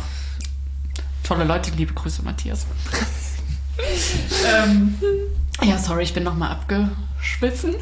[1.25, 1.73] tolle Leute.
[1.73, 2.65] Liebe Grüße, Matthias.
[4.65, 4.95] ähm,
[5.63, 6.53] ja, sorry, ich bin nochmal
[7.17, 7.75] abgeschwiffen.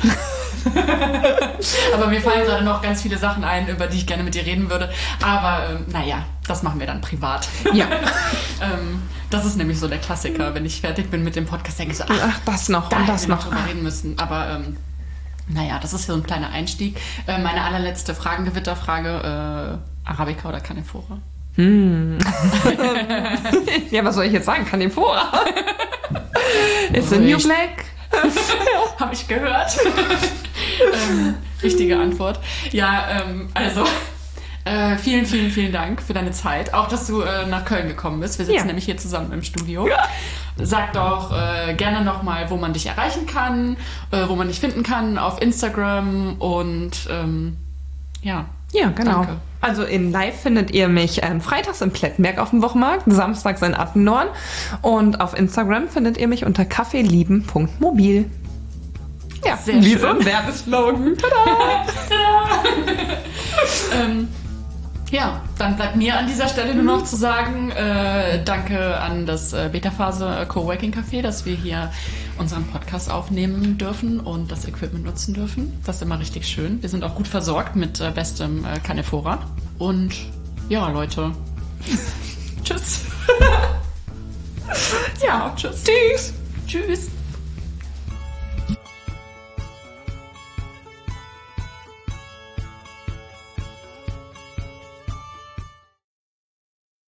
[1.94, 4.46] Aber mir fallen gerade noch ganz viele Sachen ein, über die ich gerne mit dir
[4.46, 4.90] reden würde.
[5.22, 7.48] Aber ähm, naja, das machen wir dann privat.
[7.72, 7.86] Ja.
[8.62, 10.54] ähm, das ist nämlich so der Klassiker.
[10.54, 12.98] Wenn ich fertig bin mit dem Podcast, denke ich so, ach, Ach, das noch da
[12.98, 13.42] und das noch.
[13.44, 14.18] drüber reden müssen.
[14.18, 14.76] Aber ähm,
[15.48, 16.98] naja, das ist ja so ein kleiner Einstieg.
[17.26, 21.18] Äh, meine allerletzte Fragengewitterfrage, äh, Arabica oder Canefora?
[23.90, 24.64] Ja, was soll ich jetzt sagen?
[24.64, 25.30] Kann Fora.
[26.92, 27.93] It's a new black.
[28.98, 29.76] Habe ich gehört.
[31.10, 32.40] ähm, richtige Antwort.
[32.72, 33.84] Ja, ähm, also
[34.64, 36.72] äh, vielen, vielen, vielen Dank für deine Zeit.
[36.72, 38.38] Auch, dass du äh, nach Köln gekommen bist.
[38.38, 38.64] Wir sitzen Ja.
[38.64, 39.86] nämlich hier zusammen im Studio.
[40.56, 43.76] Sag doch äh, gerne nochmal, wo man dich erreichen kann,
[44.10, 47.56] äh, wo man dich finden kann auf Instagram und ähm,
[48.22, 48.46] ja.
[48.72, 49.18] Ja, genau.
[49.18, 49.36] Danke.
[49.64, 53.74] Also in Live findet ihr mich ähm, freitags in Plettenberg auf dem Wochenmarkt, samstags in
[53.74, 54.28] Attendorn
[54.82, 58.30] und auf Instagram findet ihr mich unter kaffeelieben.mobil.
[59.42, 60.00] Ja, Sehr wie schön.
[60.00, 61.16] so ein Werbeslogan.
[61.18, 61.86] Tada!
[63.98, 64.28] Ähm,
[65.10, 69.54] ja, dann bleibt mir an dieser Stelle nur noch zu sagen, äh, danke an das
[69.54, 71.90] äh, Beta-Phase Coworking Café, dass wir hier
[72.38, 75.72] unseren Podcast aufnehmen dürfen und das Equipment nutzen dürfen.
[75.84, 76.82] Das ist immer richtig schön.
[76.82, 79.38] Wir sind auch gut versorgt mit äh, bestem äh, Canefora.
[79.78, 80.14] Und
[80.68, 81.32] ja, Leute.
[82.64, 83.00] tschüss.
[85.26, 85.84] ja, tschüss.
[85.84, 86.34] Tschüss.
[86.66, 87.10] Tschüss.